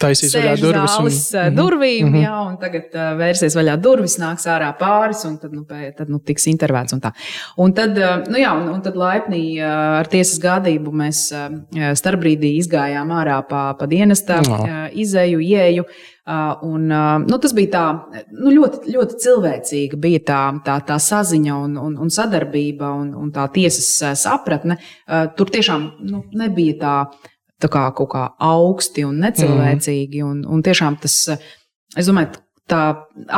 [0.00, 0.98] taisīs vaļā durvis.
[1.00, 1.08] Un...
[1.08, 2.26] Uh, durvīm, mm -hmm.
[2.26, 6.12] jā, un tagad uh, vērsies vaļā durvis, nāks ārā pāris, un tad, nu, pēc, tad
[6.12, 7.14] nu, tiks intervēts un tā.
[7.56, 11.50] Un tad, uh, nu jā, un, un tad laipni uh, ar tiesas gādību mēs uh,
[11.96, 14.64] starpbrīdī izgājām ārā pa, pa dienestā, no.
[14.64, 15.88] uh, izēju, ieju.
[16.30, 16.84] Un,
[17.26, 17.84] nu, tas bija tā,
[18.36, 23.32] nu, ļoti, ļoti cilvēcīga bija tā, tā, tā saziņa un, un, un sadarbība un, un
[23.34, 23.88] tā tiesas
[24.20, 24.76] sapratne.
[25.36, 26.94] Tur tiešām nu, nebija tā
[27.60, 30.22] tā kā kaut kā augsti un necilvēcīgi.
[30.22, 30.30] Mm.
[30.30, 31.16] Un, un tiešām tas,
[31.96, 32.40] es domāju,
[32.70, 32.82] tā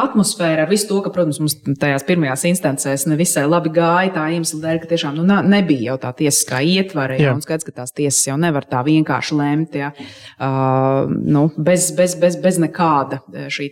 [0.02, 4.60] atmosfēra ar visu to, ka, protams, mums tajās pirmajās instancēs nevisai labi gāja tā iemesla
[4.64, 7.16] dēļ, ka tiešām nu, nebija jau tā tiesiskā ietvara.
[7.20, 11.90] Jā, un skaidrs, ka tās tiesas jau nevar tā vienkārši lemt, ja, uh, nu, bez,
[11.96, 13.22] bez, bez, bez nekāda
[13.52, 13.70] šī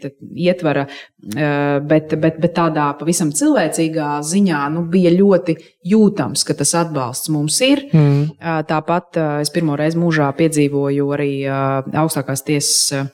[0.48, 5.56] ietvara, uh, bet, bet, bet tādā pavisam cilvēcīgā ziņā nu, bija ļoti
[5.92, 7.86] jūtams, ka tas atbalsts mums ir.
[7.92, 8.20] Mm.
[8.40, 13.10] Uh, tāpat uh, es pirmo reizi mūžā piedzīvoju arī uh, augstākās tiesas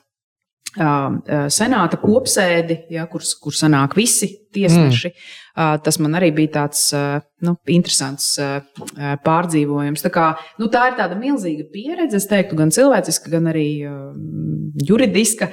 [0.77, 5.09] senāta kopsēdi, ja, kur, kur sanāk visi tiesneši.
[5.09, 5.81] Mm.
[5.83, 8.35] Tas man arī bija tāds nu, interesants
[9.25, 10.05] pārdzīvojums.
[10.05, 10.27] Tā, kā,
[10.61, 13.67] nu, tā ir tāda milzīga pieredze, es teiktu, gan cilvēciska, gan arī
[14.85, 15.49] juridiska,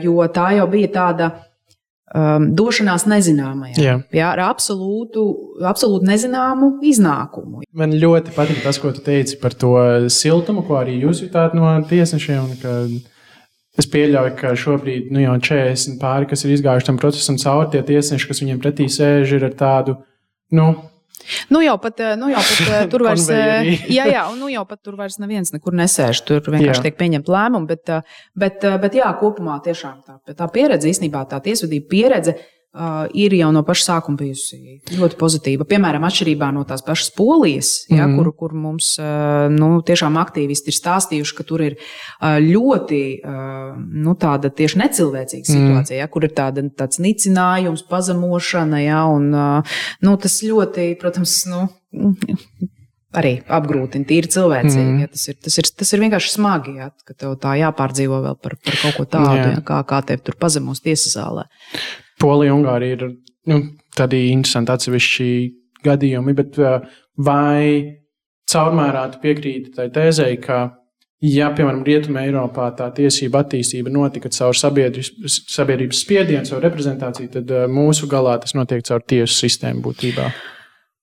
[0.00, 1.32] jo tā jau bija tāda.
[2.12, 3.92] Um, došanās nezināmajā, jā.
[4.12, 5.22] Jā, ar absolūtu,
[5.64, 7.62] absolūtu nezināmu iznākumu.
[7.72, 9.70] Man ļoti patīk tas, ko tu teici par to
[10.12, 12.50] siltumu, ko arī jūs jutāt no tiesnešiem.
[12.60, 12.92] Kad
[13.80, 17.80] Es pieļauju, ka šobrīd nu, jau 40 pāri, kas ir izgājuši tam procesam cauri, tie
[17.88, 19.96] tiesneši, kas viņiem pretī sēž, ir ar tādu.
[20.52, 20.74] Nu,
[21.48, 23.68] Nu jau pat, eh, nu jau pat eh, tur vairs, eh,
[23.98, 26.22] jā, jā, nu jau pat tur vairs neviens nekur nesēž.
[26.26, 26.86] Tur vienkārši jā.
[26.88, 27.92] tiek pieņemt lēmumi, bet,
[28.38, 32.36] bet, bet jā, kopumā tiešām tā, tā pieredze, īstenībā tā tiesvedība pieredze
[32.72, 35.66] Uh, ir jau no paša sākuma bijusi ļoti pozitīva.
[35.68, 37.98] Piemēram, atšķirībā no tās pašas polijas, mm.
[37.98, 43.02] ja, kur, kur mums uh, nu, tiešām aktīvisti ir stāstījuši, ka tur ir uh, ļoti
[43.20, 45.52] uh, nu, tāda tieši necilvēcīga mm.
[45.52, 51.42] situācija, ja, kur ir tāda, tāds nicinājums, pazemošana, ja, un uh, nu, tas ļoti, protams,
[51.52, 51.66] nu,
[53.20, 54.86] arī apgrūtina tīri cilvēcīgi.
[54.86, 55.02] Mm.
[55.04, 58.38] Ja, tas, ir, tas, ir, tas ir vienkārši smagi, ja, ka tev tā jāpārdzīvo vēl
[58.40, 61.44] par, par kaut ko tādu, ja, kā, kā tev tur pazemos tiesas zālē.
[62.22, 63.08] Polija, Ungārija ir
[63.50, 63.58] nu,
[63.98, 65.32] tādi interesanti atsevišķi
[65.82, 66.60] gadījumi, bet
[67.18, 67.98] vai
[68.52, 70.62] caurmērā tu piekrīti tai tēzei, ka
[71.22, 78.10] ja, piemēram, Rietumē Eiropā tā tiesība attīstība notika caur sabiedrības, spiedienu, caur reprezentāciju, tad mūsu
[78.10, 80.30] galā tas notiek caur tiesu sistēmu būtībā.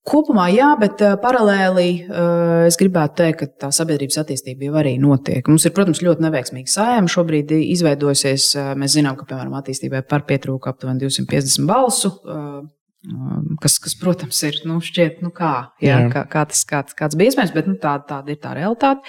[0.10, 4.96] Kopumā jā, bet uh, paralēli uh, es gribētu teikt, ka tā sabiedrības attīstība jau arī
[5.02, 5.46] notiek.
[5.52, 8.50] Mums ir, protams, ļoti neveiksmīga sājuma šobrīd izveidojusies.
[8.58, 12.14] Uh, mēs zinām, ka, piemēram, attīstībai par pietrūka aptuveni 250 balsu.
[12.26, 12.68] Uh,
[13.64, 16.08] Kas, kas, protams, ir nu, šķiet, nu kā, jā, jā.
[16.12, 19.08] Kā, kā tas kāds, kāds bija iespējams, bet nu, tā, tāda ir tā realitāte.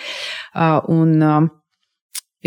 [0.95, 1.49] Un, uh,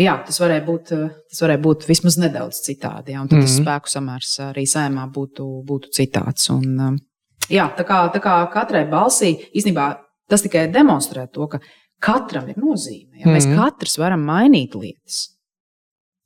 [0.00, 3.12] jā, tas varēja būt, tas varēja būt vismaz nedaudz citādi.
[3.12, 3.50] Jā, un tad mm -hmm.
[3.50, 3.66] tas mhm.
[3.66, 6.48] spēku samērs arī saimā būtu, būtu citāds.
[6.56, 6.96] Un, uh,
[7.52, 9.88] Jā, tā kā, tā kā katrai balsī īstenībā
[10.30, 11.60] tas tikai demonstrē to, ka
[12.04, 13.20] katram ir nozīme.
[13.20, 13.28] Ja?
[13.28, 13.64] Mēs mm -hmm.
[13.64, 15.30] katrs varam mainīt lietas.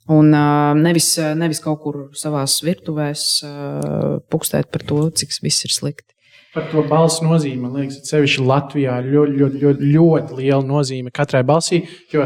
[0.08, 5.70] Un uh, nevis, nevis kaut kur savā virtuvē uh, pukstēt par to, cik viss ir
[5.70, 6.14] slikti.
[6.54, 11.10] Par to balsu nozīmi, man liekas, sevišķi Latvijā ir ļoti, ļoti, ļoti, ļoti liela nozīme
[11.10, 11.82] katrai balsī.
[12.12, 12.24] Jo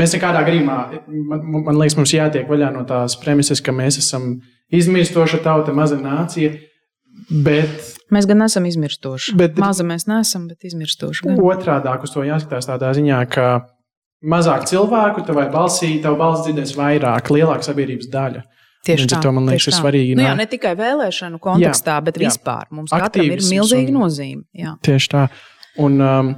[0.00, 4.40] mēs nekādā gadījumā, man, man liekas, mums jātiek vaļā no tās premises, ka mēs esam
[4.72, 6.54] izmirstoša tauta, maza nācija.
[7.28, 9.34] Bet, mēs gan esam izmirstoši.
[9.38, 11.28] Bet, Maza mēs neesam, bet izmirstoši.
[11.36, 13.50] Otrādi uz to jāskatās tādā ziņā, ka
[14.26, 18.44] mazāk cilvēku tavai balsī, tavu balsi dzirdēs vairāk, lielāka sabiedrības daļa.
[18.86, 20.14] Tieši tā, to man liekas, ir svarīgi.
[20.16, 22.30] Nu, jā, ne tikai vēlēšanu kontekstā, jā, bet jā.
[22.30, 22.70] vispār.
[22.72, 24.44] Mums Aktīvisms katram ir milzīga nozīme.
[24.56, 24.72] Jā.
[24.86, 25.26] Tieši tā.
[25.84, 26.30] Un, um,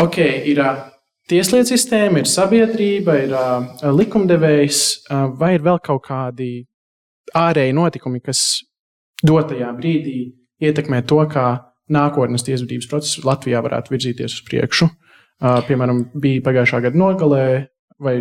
[0.00, 0.16] ok,
[0.48, 0.80] ir uh,
[1.28, 4.80] tieslietu sistēma, ir sabiedrība, ir uh, likumdevējs,
[5.10, 6.50] uh, vai ir vēl kaut kādi
[7.36, 8.62] ārēji notikumi, kas
[9.26, 10.18] dotajā brīdī
[10.62, 11.48] ietekmē to, kā
[11.92, 14.88] nākotnes tiesvedības process Latvijā varētu virzīties uz priekšu.
[14.88, 17.44] Uh, piemēram, bija pagājušā gada nogalē,
[18.02, 18.20] vai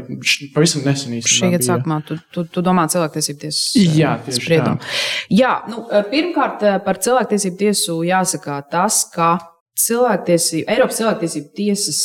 [0.56, 1.34] pavisam nesen īstenībā.
[1.34, 4.82] Šī gada sākumā tu, tu, tu domā cilvēktiesību tiesas Jā, spriedumu.
[4.82, 4.96] tā.
[5.38, 9.36] Jā, nu, pirmkārt par cilvēktiesību tiesu jāsaka tas, ka
[9.78, 12.02] cilvēktiesību, Eiropas cilvēktiesību tiesas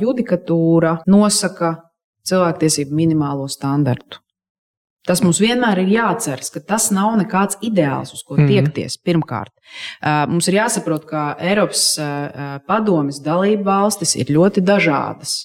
[0.00, 1.74] judikatūra nosaka
[2.30, 4.22] cilvēktiesību minimālo standartu.
[5.08, 8.50] Tas mums vienmēr ir jāatceras, ka tas nav nekāds ideāls, uz ko mm.
[8.50, 8.98] tiekties.
[9.00, 9.52] Pirmkārt,
[10.28, 11.84] mums ir jāsaprot, ka Eiropas
[12.68, 15.38] padomes dalība valstis ir ļoti dažādas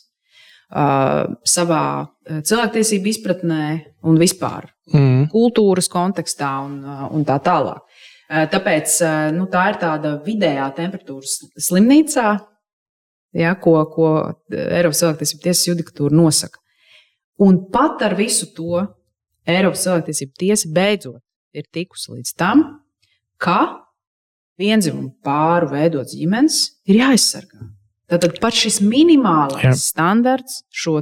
[1.56, 1.86] savā
[2.26, 3.62] cilvēktiesību izpratnē
[4.10, 5.30] un vispār mm.
[5.32, 6.82] kultūras kontekstā un,
[7.16, 7.86] un tā tālāk.
[8.26, 8.98] Tāpēc
[9.38, 11.38] nu, tā ir tāda vidējā temperatūras
[11.68, 12.28] slimnīcā,
[13.38, 14.12] ja, ko, ko
[14.52, 16.60] Eiropas cilvēktiesību tiesas judikatūra nosaka.
[17.46, 18.82] Un pat ar visu to
[19.46, 21.22] Eiropas cilvēktiesība tiesa beidzot
[21.56, 22.64] ir tikusi līdz tam,
[23.42, 23.60] ka
[24.60, 27.70] vienzimumu pāru veidots ģimenes ir jāaizsargā.
[28.12, 29.74] Tātad pat šis minimālais Jā.
[29.78, 31.00] standarts šo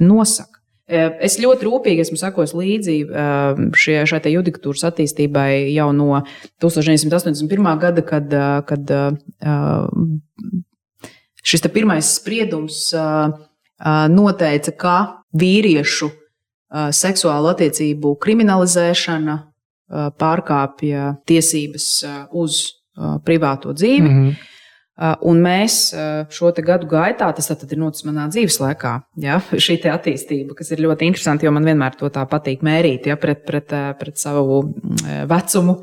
[0.00, 0.62] nosaka.
[0.86, 3.24] E, es ļoti rūpīgi esmu sekojis līdzi e,
[3.76, 6.22] šie, šai judikatūras attīstībai jau no
[6.62, 7.72] 1981.
[7.82, 8.94] gada, kad, e, kad
[11.46, 12.88] šis pirmais spriedums
[14.08, 14.96] noteica, ka
[15.36, 16.08] vīriešu
[16.72, 19.36] seksuālu attiecību kriminalizēšana
[20.18, 21.88] pārkāpja tiesības
[22.34, 22.60] uz
[23.24, 24.08] privāto dzīvi.
[24.08, 24.52] Mm -hmm.
[25.28, 25.92] Un mēs
[26.32, 31.04] šo gadu gaitā, tas ir noticis manā dzīves laikā, ja, šī attīstība, kas ir ļoti
[31.04, 34.74] interesanti, jo man vienmēr to tā patīk mērīt ja, pret, pret, pret savu
[35.28, 35.82] vecumu.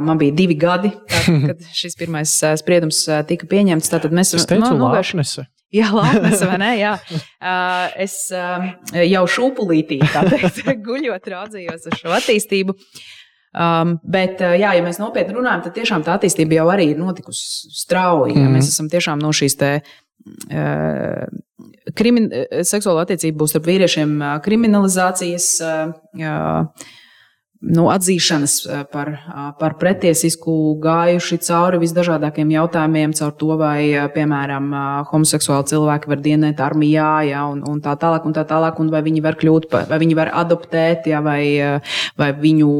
[0.00, 3.88] Man bija divi gadi, tad, kad šis pirmais spriedums tika pieņemts.
[3.90, 5.38] Tad mēs tam novēršamies.
[5.74, 6.70] Jā, labi, vai ne?
[6.78, 6.94] Jā.
[7.42, 8.66] Uh, es uh,
[9.02, 12.76] jau šūpulītī, teikt, guļot, raudzījos uz šo attīstību.
[13.56, 17.00] Um, bet, uh, jā, ja mēs nopietni runājam, tad tiešām tā attīstība jau arī ir
[17.00, 18.36] notikusi strauji.
[18.36, 18.44] Mm.
[18.44, 19.72] Ja mēs esam tiešām no šīs te,
[20.52, 21.24] uh,
[21.96, 22.28] krimin,
[22.68, 24.14] seksuālo attiecību starp vīriešiem
[24.44, 25.50] kriminalizācijas.
[25.64, 26.94] Uh,
[27.60, 29.10] nu, atzīšanas eh, par,
[29.60, 34.68] par pretiesisku gājuši cauri visdažādākiem jautājumiem, caur to, vai, piemēram,
[35.10, 39.02] homoseksuāli cilvēki var dienēt armijā, ja, un, un tā tālāk, un tā tālāk, un vai
[39.06, 41.42] viņi var kļūt, vai viņi var adoptēt, ja, vai,
[42.18, 42.72] vai viņu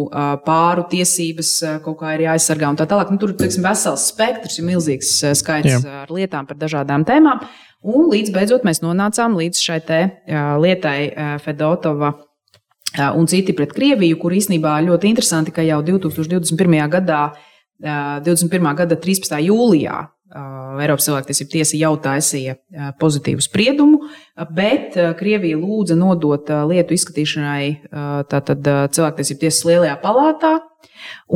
[0.46, 1.52] pāru tiesības
[1.84, 3.12] kaut kā ir jāaizsargā, un tā tālāk.
[3.12, 6.02] Nu, tur ir vesels spektrs, ir milzīgs skaits Jā.
[6.04, 7.44] ar lietām par dažādām tēmām.
[7.86, 10.00] Un līdz beidzot mēs nonācām līdz šai te,
[10.62, 10.98] lietai
[11.44, 12.14] Fedotova
[13.16, 16.76] un citi pret Krieviju, kur īsnībā ļoti interesanti, ka jau 2021.
[16.92, 17.22] gadā,
[17.78, 18.70] 21.
[18.78, 19.40] gada 13.
[19.44, 19.96] jūlijā
[20.82, 22.56] Eiropas cilvēktiesība tiesa jau taisīja
[23.00, 24.00] pozitīvu spriedumu,
[24.56, 27.68] bet Krievija lūdza nodot lietu izskatīšanai
[28.32, 28.66] tātad
[28.96, 30.56] cilvēktiesību tiesas lielajā palātā.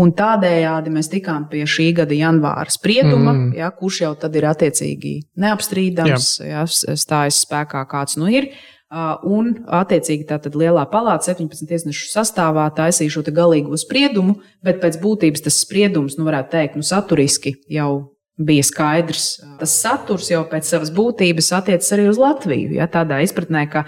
[0.00, 3.48] Un tādējādi mēs tikām pie šī gada janvāra sprieduma, mm.
[3.58, 8.50] ja, kurš jau tad ir attiecīgi neapstrīdams, ja, stājas spēkā kāds nu ir.
[8.90, 15.44] Un, attiecīgi, tātad lielā palāta 17 tiesnešu sastāvā taisīja šo galīgo spriedumu, bet pēc būtības
[15.46, 17.92] tas spriedums, nu, varētu teikt, nu, saturiski jau
[18.40, 19.24] bija skaidrs.
[19.60, 22.72] Tas saturs jau pēc savas būtības attiecas arī uz Latviju.
[22.78, 23.84] Ja, tādā izpratnē, ka,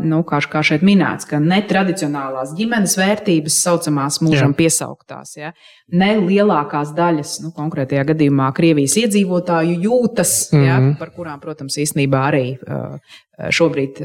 [0.00, 4.58] nu, kā, kā šeit minēts, ka netradicionālās ģimenes vērtības, saucamās mūžam Jā.
[4.62, 5.52] piesauktās, ja,
[5.92, 10.66] ne lielākās daļas, nu, konkrētajā gadījumā Krievijas iedzīvotāju jūtas, mm -hmm.
[10.66, 10.98] ja, mhm.
[11.00, 12.46] par kurām, protams, īstenībā arī
[13.54, 14.02] šobrīd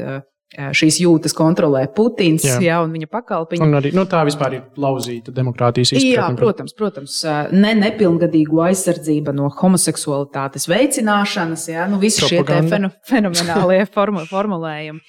[0.54, 2.58] šīs jūtas kontrolē Putins jā.
[2.62, 3.62] Jā, un viņa pakalpiņi.
[3.64, 6.14] Un arī, nu, tā vispār ir lauzīta demokrātijas izpratne.
[6.14, 7.16] Jā, protams, protams.
[7.54, 12.78] Ne nepilngadīgu aizsardzība no homoseksualitātes veicināšanas, jā, nu, visi Propaganda.
[12.78, 13.80] šie fenomenālie
[14.34, 15.02] formulējumi.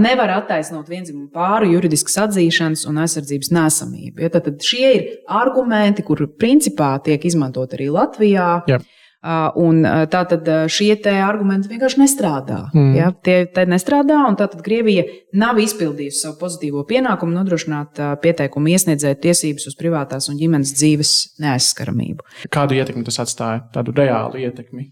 [0.00, 4.24] Nevar attaisnot vienzimumu pāru juridiskas atzīšanas un aizsardzības nesamību.
[4.24, 8.48] Ja, tad, tad šie ir argumenti, kur principā tiek izmantot arī Latvijā.
[8.70, 8.80] Jā.
[9.20, 12.60] Un tā tad šie argumenti vienkārši nestrādā.
[12.72, 12.92] Mm.
[12.96, 15.04] Ja, tie nestrādā, un tā tad Krievija
[15.36, 21.12] nav izpildījusi savu pozitīvo pienākumu nodrošināt pieteikumu iesniedzēju tiesības uz privātās un ģimenes dzīves
[21.44, 22.24] neaizskaramību.
[22.48, 23.60] Kādu ietekmi tas atstāja?
[23.74, 24.86] Tādu reālu ietekmi.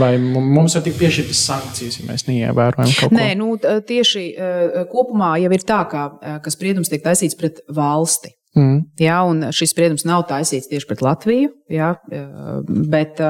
[0.00, 3.14] Vai mums ir tik piešķirtas sankcijas, ja mēs neievērojam kaut ko?
[3.14, 4.26] Nē, nu, tieši
[4.90, 6.08] kopumā jau ir tā, ka,
[6.42, 8.34] ka spriedums tiek taisīts pret valsti.
[8.58, 8.80] Mm.
[8.98, 11.92] Jā, un šis spriedums nav taisīts tieši pret Latviju, jā,
[12.90, 13.20] bet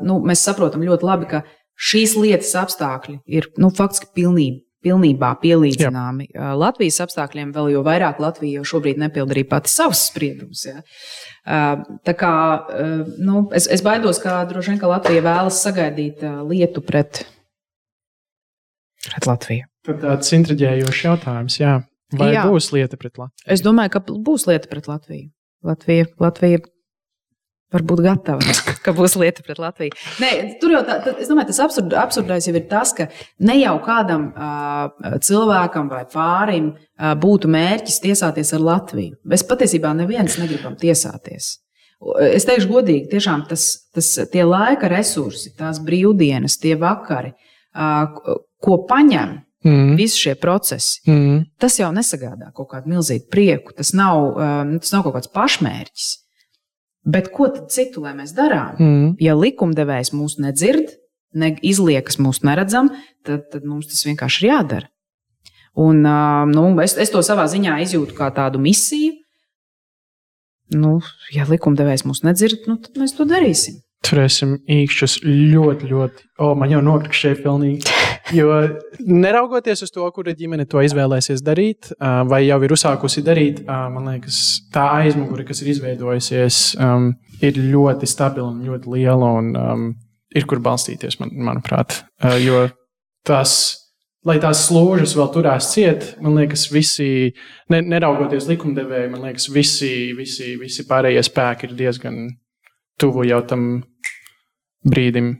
[0.00, 1.42] nu, mēs saprotam ļoti labi, ka
[1.80, 6.52] šīs lietas apstākļi ir nu, faktiski pilnībā, pilnībā pielīdzināmi jā.
[6.56, 10.64] Latvijas apstākļiem, vēl jo vairāk Latvija jau šobrīd nepilda arī pati savus spriedumus.
[11.44, 12.32] Tā kā
[13.20, 17.26] nu, es, es baidos, ka droši vien ka Latvija vēlas sagaidīt lietu pret,
[19.04, 19.68] pret Latviju.
[19.84, 21.60] Tad tāds intriģējošs jautājums.
[21.60, 21.78] Jā.
[22.16, 22.44] Vai Jā.
[22.48, 23.46] būs lieta pret Latviju?
[23.54, 25.30] Es domāju, ka būs lieta pret Latviju.
[25.66, 26.60] Latvija, Latvija
[27.70, 28.54] var būt gatava,
[28.84, 29.94] ka būs lieta pret Latviju.
[30.22, 30.30] Nē,
[30.62, 33.06] tur jau tā, tā, es domāju, tas absurd, absurdais jau ir tas, ka
[33.46, 39.20] ne jau kādam uh, cilvēkam vai pārim uh, būtu mērķis tiesāties ar Latviju.
[39.30, 41.58] Mēs patiesībā neviens negribam tiesāties.
[42.32, 47.34] Es teikšu godīgi, tiešām tas, tas tie laika resursi, tās brīvdienas, tie vakari,
[47.76, 49.96] uh, ko paņem Mm.
[49.98, 51.02] Visi šie procesi.
[51.08, 51.42] Mm.
[51.60, 53.74] Tas jau nesagādā kaut kādu milzīgu prieku.
[53.76, 56.08] Tas nav, um, tas nav kaut kāds pašmērķis.
[57.10, 58.76] Bet ko tad citu lai mēs darām?
[58.80, 59.10] Mm.
[59.20, 60.94] Ja likumdevējs mūs nedzird,
[61.36, 62.90] ne izliekas mūs neredzam,
[63.26, 64.90] tad, tad mums tas vienkārši ir jādara.
[65.80, 69.14] Un, uh, nu, es, es to savā ziņā izjūtu kā tādu misiju.
[70.74, 70.98] Nu,
[71.34, 73.80] ja likumdevējs mūs nedzird, nu, tad mēs to darīsim.
[74.06, 76.28] Turēsim īkšķus ļoti, ļoti.
[76.40, 77.99] O, man jau nokrišķēja pilnīgi.
[78.34, 78.56] Jo
[79.00, 81.90] neraugoties uz to, kura ģimene to izvēlēsies darīt,
[82.30, 84.38] vai jau ir uzsākusi darīt, man liekas,
[84.74, 86.60] tā aizmugure, kas ir izveidojusies,
[87.42, 89.94] ir ļoti stabila un ļoti liela un
[90.36, 92.02] ir kur balstīties, man, manuprāt.
[92.44, 92.68] Jo
[93.26, 93.54] tas,
[94.26, 97.32] lai tās slūžas vēl turās ciet, man liekas, visi,
[97.72, 102.26] ne, neraugoties likumdevēji, man liekas, visi, visi, visi pārējie spēki ir diezgan
[103.00, 103.70] tuvu jau tam
[104.86, 105.34] brīdim.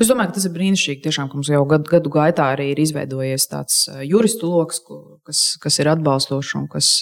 [0.00, 2.80] Es domāju, ka tas ir brīnišķīgi, tiešām, ka mums jau gadu, gadu gaitā arī ir
[2.80, 4.80] izveidojies tāds juristu lokus,
[5.28, 6.92] kas, kas ir atbalstošs un kas,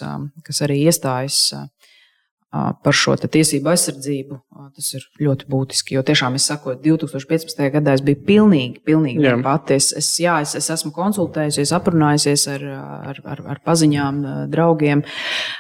[0.47, 1.45] kas arī iestājas
[2.51, 4.39] par šo tiesību aizsardzību.
[4.75, 5.97] Tas ir ļoti būtiski.
[5.99, 7.61] Jo tiešām es saku, 2015.
[7.75, 9.77] gadā es biju pilnīgi, pilnīgi pati.
[9.77, 12.65] Es, es, jā, es, es esmu konsultējusies, aprunājusies ar,
[13.13, 14.23] ar, ar, ar paziņām,
[14.53, 15.05] draugiem,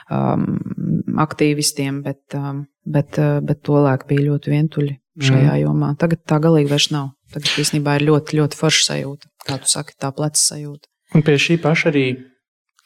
[0.09, 0.49] um,
[1.29, 4.97] aktīvistiem, bet, um, bet, bet tolēk bija ļoti vientuļi
[5.29, 5.63] šajā mm.
[5.67, 5.93] jomā.
[6.01, 7.13] Tagad tā galīgi vairs nav.
[7.35, 10.89] Tagad īstenībā ir ļoti, ļoti forša sajūta, kā tu saki, tā pleca sajūta.
[11.17, 12.07] Un pie šī paša arī,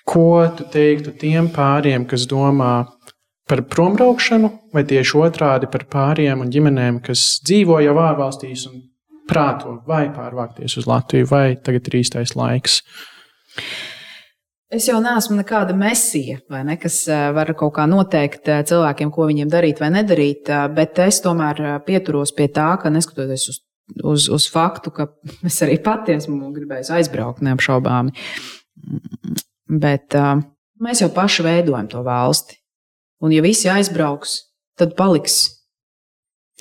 [0.06, 2.74] ko tu teiktu tiem pāriem, kas domā
[3.48, 8.82] par prombraukšanu, vai tieši otrādi par pāriem un ģimenēm, kas dzīvo jau ārvalstīs un
[9.28, 12.80] prāto vai pārvākties uz Latviju, vai tagad ir īstais laiks?
[14.72, 19.26] Es jau neesmu nekāda mesija, ne, kas eh, var kaut kā noteikt eh, cilvēkiem, ko
[19.28, 23.58] viņiem darīt vai nedarīt, eh, bet es tomēr pieturos pie tā, ka neskatoties uz,
[24.00, 25.08] uz, uz faktu, ka
[25.48, 28.14] es arī pati esmu gribējis aizbraukt neapšaubāmi,
[29.82, 30.16] bet
[30.82, 32.58] mēs jau paši veidojam to valsti.
[33.22, 34.40] Un ja visi aizbrauks,
[34.78, 35.44] tad paliks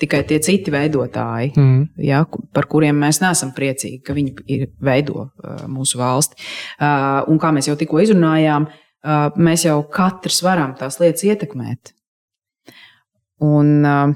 [0.02, 1.82] tikai tie citi veidotāji, mm.
[2.06, 2.22] ja,
[2.54, 6.38] par kuriem mēs neesam priecīgi, ka viņi ir, veido uh, mūsu valsti.
[6.78, 11.94] Uh, un kā mēs jau tikko izrunājām, uh, mēs jau katrs varam tās lietas ietekmēt.
[13.42, 14.14] Un, uh,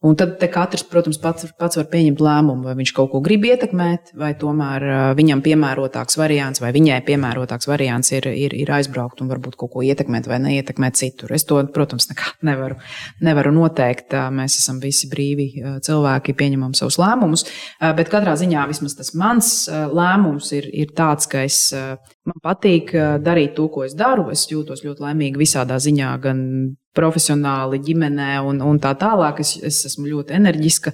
[0.00, 4.14] Un tad katrs, protams, pats, pats var pieņemt lēmumu, vai viņš kaut ko grib ietekmēt,
[4.16, 4.86] vai tomēr
[5.18, 9.84] viņam piemērotāks variants, vai viņai piemērotāks variants ir, ir, ir aizbraukt un varbūt kaut ko
[9.84, 11.36] ietekmēt vai neietekmēt citur.
[11.36, 12.80] Es to, protams, nekad nevaru,
[13.20, 14.16] nevaru noteikt.
[14.32, 15.50] Mēs esam visi brīvi
[15.84, 17.44] cilvēki, pieņemam savus lēmumus,
[18.00, 23.52] bet katrā ziņā vismaz tas mans lēmums ir, ir tāds, ka es, man patīk darīt
[23.60, 24.30] to, ko es daru.
[24.32, 26.46] Es jūtos ļoti laimīgi visādā ziņā, gan
[26.96, 29.40] profesionāli, ģimenē un, un tā tālāk.
[29.44, 30.92] Es, es esmu ļoti enerģiska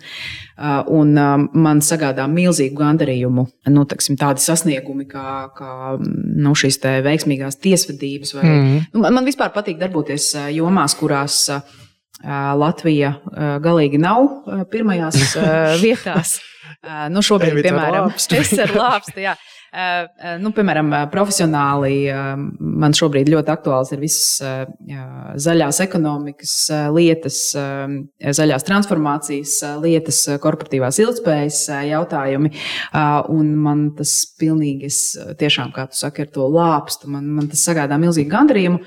[0.93, 5.27] un man sagādā milzīgu gandarījumu nu, teksim, tādi sasniegumi kā,
[5.57, 8.37] kā nu, šīs veiksmīgās tiesvedības.
[8.37, 8.79] Vai, mm.
[8.93, 11.47] nu, man, man vispār patīk darboties jomās, kurās
[12.27, 13.17] Latvija
[13.63, 14.29] galīgi nav
[14.73, 15.37] pirmajās
[15.85, 16.39] vietās.
[17.13, 19.23] Nu, šobrīd, piemēram, es ar lāpstu.
[19.77, 21.97] Eh, eh, nu, piemēram, eh, profesionāli
[22.57, 24.41] man šobrīd ļoti aktuāls ir visas
[25.47, 26.55] zaļās ekonomikas
[26.95, 27.41] lietas,
[28.39, 31.61] zaļās transformācijas lietas, korporatīvās ilgspējas
[31.91, 32.53] jautājumi.
[33.37, 35.01] Un man tas pilnīgi, es
[35.41, 38.81] tiešām, kā tu saki, ar to lāpstu, man, man tas sagādā milzīgu gandarījumu,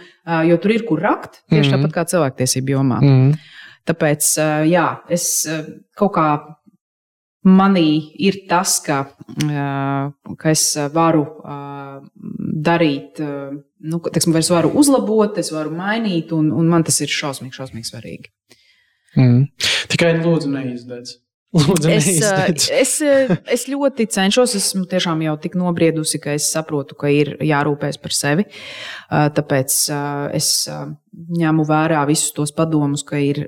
[0.49, 1.77] jo tur ir kur rakt, tieši mm -hmm.
[1.77, 3.01] tāpat kā cilvēktiesību jomā.
[3.01, 3.37] Mm -hmm.
[3.89, 4.37] Tāpēc,
[4.69, 5.47] jā, es
[5.95, 6.27] kaut kā
[7.49, 9.01] manī ir tas, ka,
[10.39, 11.23] ka es varu
[12.69, 17.55] darīt, nu, teiksim, es varu uzlabot, es varu mainīt, un, un man tas ir šausmīgi,
[17.59, 18.31] šausmīgi svarīgi.
[19.17, 19.47] Mm.
[19.89, 21.23] Tikai lūdzu, neizdedziet.
[21.49, 22.91] Lūdzu, es, es,
[23.49, 28.13] es ļoti cenšos, esmu tiešām jau tik nobriedusi, ka es saprotu, ka ir jārūpēs par
[28.13, 28.45] sevi.
[29.09, 29.77] Tāpēc
[30.37, 33.47] es ņemu vērā visus tos padomus, ka ir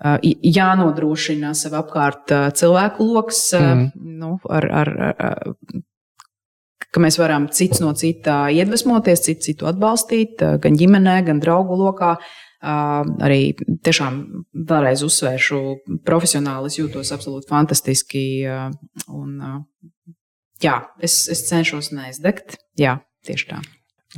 [0.00, 3.90] jānodrošina sev apkārt cilvēku lokus, mm.
[4.20, 5.50] nu, ar, ar, ar,
[6.90, 12.16] ka mēs varam cits no cita iedvesmoties, citu, citu atbalstīt, gan ģimenē, gan draugu lokā.
[12.60, 14.16] Arī tiešām
[14.68, 15.60] vēlreiz uzsvēršu,
[16.04, 18.24] profesionāli es jūtos absolūti fantastiski.
[19.08, 19.36] Un,
[20.60, 22.58] jā, es, es cenšos neizdegt.
[22.80, 23.62] Jā, tieši tā.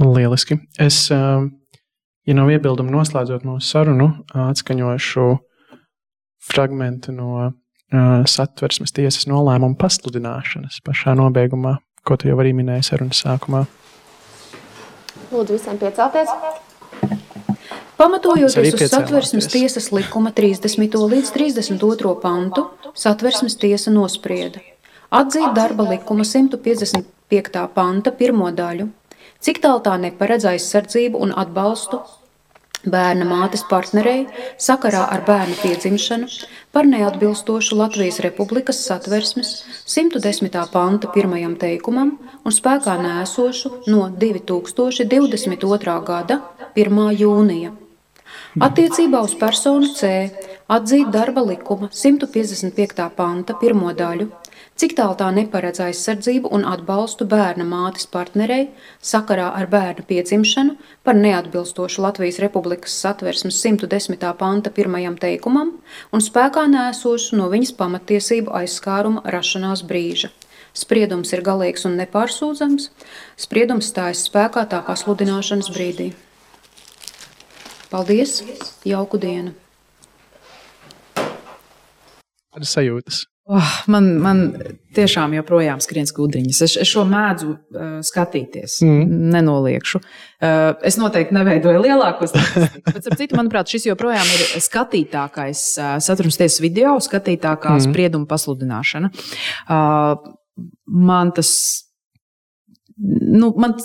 [0.03, 0.59] Lieliski.
[0.81, 4.11] Es, ja nav iebildumu noslēdzot mūsu sarunu,
[4.49, 5.31] atskaņošu
[6.43, 7.53] fragmenti no uh,
[8.29, 11.77] satversmes tiesas nolēmuma pasludināšanas pašā nobeigumā,
[12.07, 13.65] ko tu jau arī minēji sarunas sākumā.
[15.33, 16.33] Lūdzu, visiem piecelties.
[17.97, 20.99] Pamatojoties uz satversmes tiesas likuma 30.
[21.15, 22.15] līdz 32.
[22.21, 22.67] pantu,
[22.99, 24.61] satversmes tiesa nosprieda
[25.13, 27.67] atzīt darba likuma 155.
[27.75, 28.89] panta pirmo daļu,
[29.45, 32.01] cik tālu tā neparedz aizsardzību un atbalstu
[32.85, 34.27] bērna mātes partnerei
[34.61, 36.29] sakarā ar bērnu piedzimšanu
[36.75, 39.53] par neatbilstošu Latvijas Republikas satversmes
[39.87, 40.59] 110.
[40.73, 45.97] panta pirmajam teikumam un spēkā nēsošu no 2022.
[46.07, 46.41] gada
[46.75, 47.01] 1.
[47.23, 47.73] jūnija.
[48.61, 50.09] Attiecībā uz personu C
[50.69, 53.09] atzīt darba likuma 155.
[53.17, 54.29] panta pirmo daļu
[54.83, 58.65] cik tālu tā neparedz aizsardzību un atbalstu bērna mātes partnerei
[58.99, 60.75] sakarā ar bērna piedzimšanu
[61.07, 64.19] par neatbilstošu Latvijas Republikas satversmes 110.
[64.41, 65.77] panta pirmajam teikumam
[66.11, 70.33] un spēkā nēsošu no viņas pamatiesību aizskāruma rašanās brīža.
[70.75, 72.89] Spriedums ir galīgs un nepārsūdzams.
[73.39, 76.09] Spriedums stājas spēkā tā pasludināšanas brīdī.
[77.93, 78.41] Paldies!
[78.89, 79.55] Jauku dienu!
[82.53, 83.29] Kādas sajūtas?
[83.51, 84.41] Oh, man, man
[84.95, 86.61] tiešām joprojām skrien skudriņas.
[86.63, 89.17] Es, es šo mēdzu uh, skatīties, mm.
[89.35, 89.99] nenoliekšu.
[89.99, 95.97] Uh, es noteikti neveidoju lielāko statistiku, bet, ap citu, manuprāt, šis joprojām ir skatītākais uh,
[96.05, 97.87] saturs tiesas video, skatītākā mm.
[97.89, 99.11] sprieduma pasludināšana.
[99.67, 100.31] Uh,
[100.87, 101.51] man tas
[102.99, 103.77] nu, man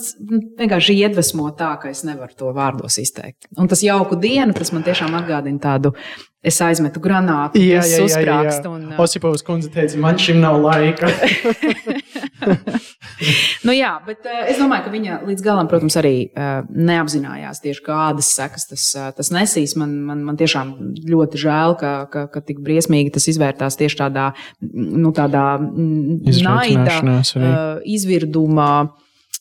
[0.60, 3.48] vienkārši iedvesmo tā, ka es nevaru to vārdos izteikt.
[3.58, 5.94] Un tas jauku dienu, tas man tiešām atgādina tādu.
[6.48, 8.58] Es aizmetu granātu, jā, jā, jā, jā.
[8.70, 8.92] Un.
[9.02, 11.10] Osipovs kundze teica, man šim nav laika.
[13.66, 17.84] nu, jā, bet uh, es domāju, ka viņa līdz galam, protams, arī uh, neapzinājās tieši
[17.86, 19.78] kādas sekas tas, uh, tas nesīs.
[19.80, 20.76] Man, man, man tiešām
[21.08, 24.30] ļoti žēl, ka, ka, ka tik briesmīgi tas izvērtās tieši tādā,
[24.62, 28.72] nu, tādā naida, uh, izvirdumā.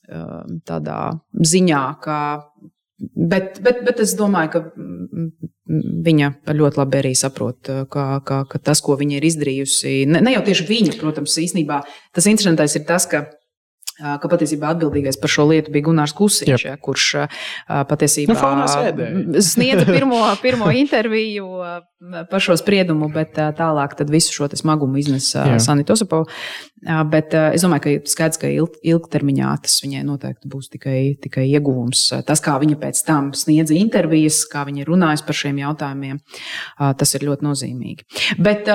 [0.06, 2.18] Um, tādā ziņā, ka.
[2.96, 4.60] Bet, bet, bet es domāju, ka
[6.06, 10.22] viņa ļoti labi arī saprot, uh, ka, ka, ka tas, ko viņa ir izdarījusi, ne,
[10.22, 11.80] ne jau tieši viņa, protams, īstenībā
[12.14, 13.24] tas interesantais ir tas, ka
[13.96, 17.08] ka patiesībā atbildīgais par šo lietu bija Gunārs Kusiņš, ja, kurš
[17.90, 21.48] patiesībā nu, sniedza pirmo, pirmo interviju
[22.30, 26.28] par šo spriedumu, bet tālāk visu šo smagumu iznesa Sanita Osapova.
[27.10, 32.04] Bet es domāju, ka skaidrs, ka ilg, ilgtermiņā tas viņai noteikti būs tikai, tikai ieguvums.
[32.28, 36.20] Tas, kā viņa pēc tam sniedza intervijas, kā viņa runājas par šiem jautājumiem,
[37.00, 38.06] tas ir ļoti nozīmīgi.
[38.44, 38.68] Bet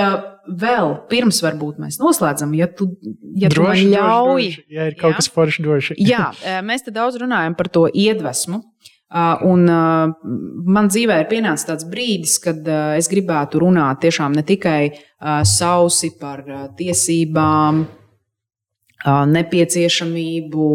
[0.48, 2.90] vēl pirms varbūt mēs noslēdzam, ja tu,
[3.38, 4.42] ja droši, tu man ļauj.
[4.42, 4.76] Droši, droši.
[4.76, 5.20] Ja ir kaut jā?
[5.20, 5.98] kas forši droši.
[6.02, 6.26] jā,
[6.66, 8.64] mēs te daudz runājam par to iedvesmu.
[9.44, 14.94] Un man dzīvē ir pienācis tāds brīdis, kad es gribētu runāt tiešām ne tikai
[15.44, 16.46] sausi par
[16.80, 17.82] tiesībām,
[19.36, 20.70] nepieciešamību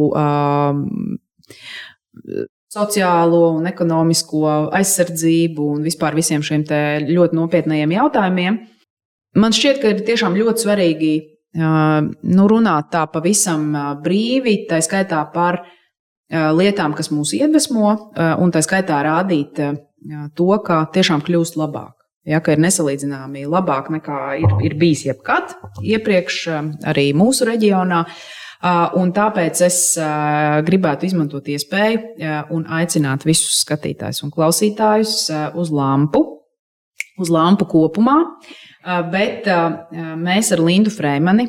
[2.77, 4.43] sociālo un ekonomisko
[4.77, 6.67] aizsardzību un vispār visiem šiem
[7.09, 8.59] ļoti nopietniem jautājumiem.
[9.37, 11.14] Man šķiet, ka ir tiešām ļoti svarīgi
[11.57, 13.68] nu, runāt tā pavisam
[14.05, 15.62] brīvi, tā skaitā par
[16.30, 17.93] lietām, kas mūs iedvesmo,
[18.43, 19.61] un tā skaitā rādīt
[20.37, 21.93] to, ka tiešām kļūst labāk.
[22.26, 25.53] Ja, ka ir nesalīdzināmi labāk nekā ir, ir bijis jebkad
[25.87, 26.41] iepriekš,
[26.91, 28.03] arī mūsu reģionā.
[28.99, 29.78] Un tāpēc es
[30.66, 35.14] gribētu izmantot iespēju un aicināt visus skatītājus un klausītājus
[35.55, 36.24] uz lampu,
[37.21, 38.17] uz lampu kopumā.
[39.12, 39.49] Bet
[40.21, 41.49] mēs ar Lindu Freimani,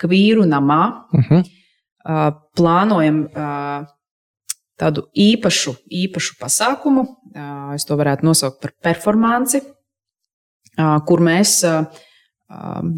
[0.00, 0.82] Kvīru namā,
[1.12, 1.40] uh mhm.
[1.40, 2.36] -huh.
[2.56, 3.24] plānojam
[4.80, 7.06] tādu īpašu, īpašu pasākumu.
[7.74, 9.60] Es to varētu nosaukt par performanci,
[11.06, 11.64] kur mēs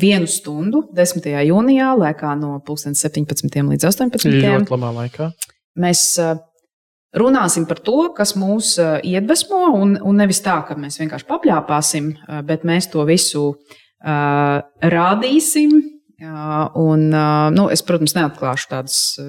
[0.01, 1.27] vienu stundu, 10.
[1.49, 3.63] jūnijā, laikā no 17.
[3.69, 4.31] līdz 18.
[4.41, 5.31] Ļoti labā laikā.
[5.77, 6.17] Mēs
[7.17, 12.13] runāsim par to, kas mūs iedvesmo, un, un nevis tā, ka mēs vienkārši papļāpāsim,
[12.49, 13.51] bet mēs to visu
[14.03, 14.61] uh,
[14.97, 15.81] rādīsim.
[16.23, 19.25] Uh, un, uh, nu, es, protams, neatklāšu tādus uh,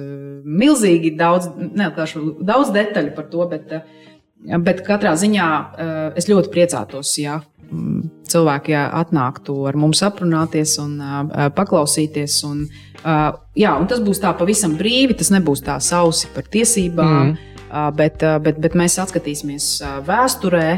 [0.46, 6.52] milzīgi daudz, neatklāšu daudz detaļu par to, bet, uh, bet katrā ziņā uh, es ļoti
[6.54, 12.36] priecātos, ja mm, cilvēki jā, atnāktu ar mums aprunāties un uh, paklausīties.
[12.46, 12.62] Un,
[13.02, 13.26] uh,
[13.58, 17.34] jā, un tas būs tā pavisam brīvi, tas nebūs tā sausi par tiesībām.
[17.34, 17.53] Mm.
[17.98, 19.68] Bet, bet, bet mēs atskatīsimies
[20.06, 20.68] vēsturē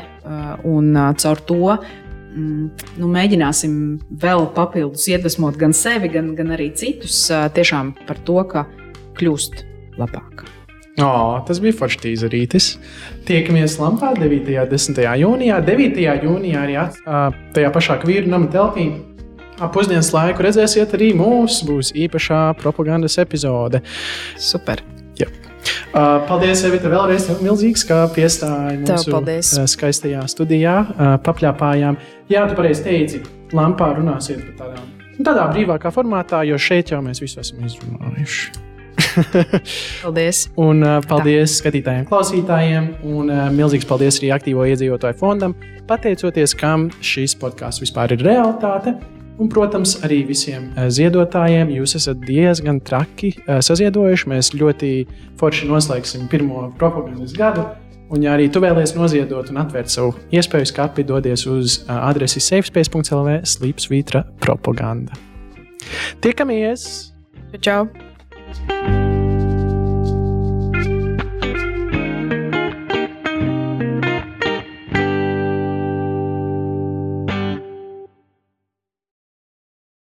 [0.65, 0.91] un
[1.21, 2.65] caur to mm,
[3.03, 3.77] nu, mēģināsim
[4.25, 8.65] vēl papildus iedvesmot gan sevi, gan, gan arī citus tiešām par to, ka
[9.21, 9.65] kļūst
[10.01, 10.47] labāk.
[10.97, 12.71] Oh, tas bija foršs tīzerītis.
[13.29, 14.47] Tiekamies Lampā 9.
[14.49, 15.03] un 10.
[15.21, 15.59] jūnijā.
[15.67, 16.01] 9.
[16.25, 16.97] jūnijā arī at,
[17.53, 18.89] tajā pašā kvīru nama telpī.
[19.61, 23.83] Ap pusdienas laiku redzēsiet arī mūsu būs īpašā propagandas epizode.
[24.41, 24.85] Super!
[25.21, 25.29] Jā.
[25.97, 30.77] Uh, paldies, Evita, vēlreiz milzīgs, ka piestāji mūsu uh, skaistajā studijā.
[30.83, 31.99] Uh, papļāpājām.
[32.33, 33.23] Jā, tu pareizi teici,
[33.57, 38.65] lampā runāsiet par tādām, nu, tādā brīvākā formātā, jo šeit jau mēs visu esam izrunājuši.
[40.05, 40.47] paldies.
[40.61, 41.63] Un uh, paldies Tā.
[41.63, 42.93] skatītājiem, klausītājiem.
[43.09, 45.57] Un uh, milzīgs paldies arī aktīvo iedzīvotāju fondam,
[45.89, 48.97] pateicoties kam šis podkāsts vispār ir realitāte.
[49.37, 51.73] Un, protams, arī visiem eh, ziedotājiem.
[51.77, 54.31] Jūs esat diezgan traki eh, saziedojuši.
[54.33, 54.93] Mēs ļoti
[55.41, 57.67] forši noslēgsim pirmo propagandas gadu.
[58.07, 62.41] Un, ja arī tu vēlies noziedot un atvērt savu iespēju skati, dodies uz eh, adresi
[62.41, 65.19] safespace.lv slīpsvītra propaganda.
[66.25, 66.89] Tiekamies!
[67.61, 67.87] Čau!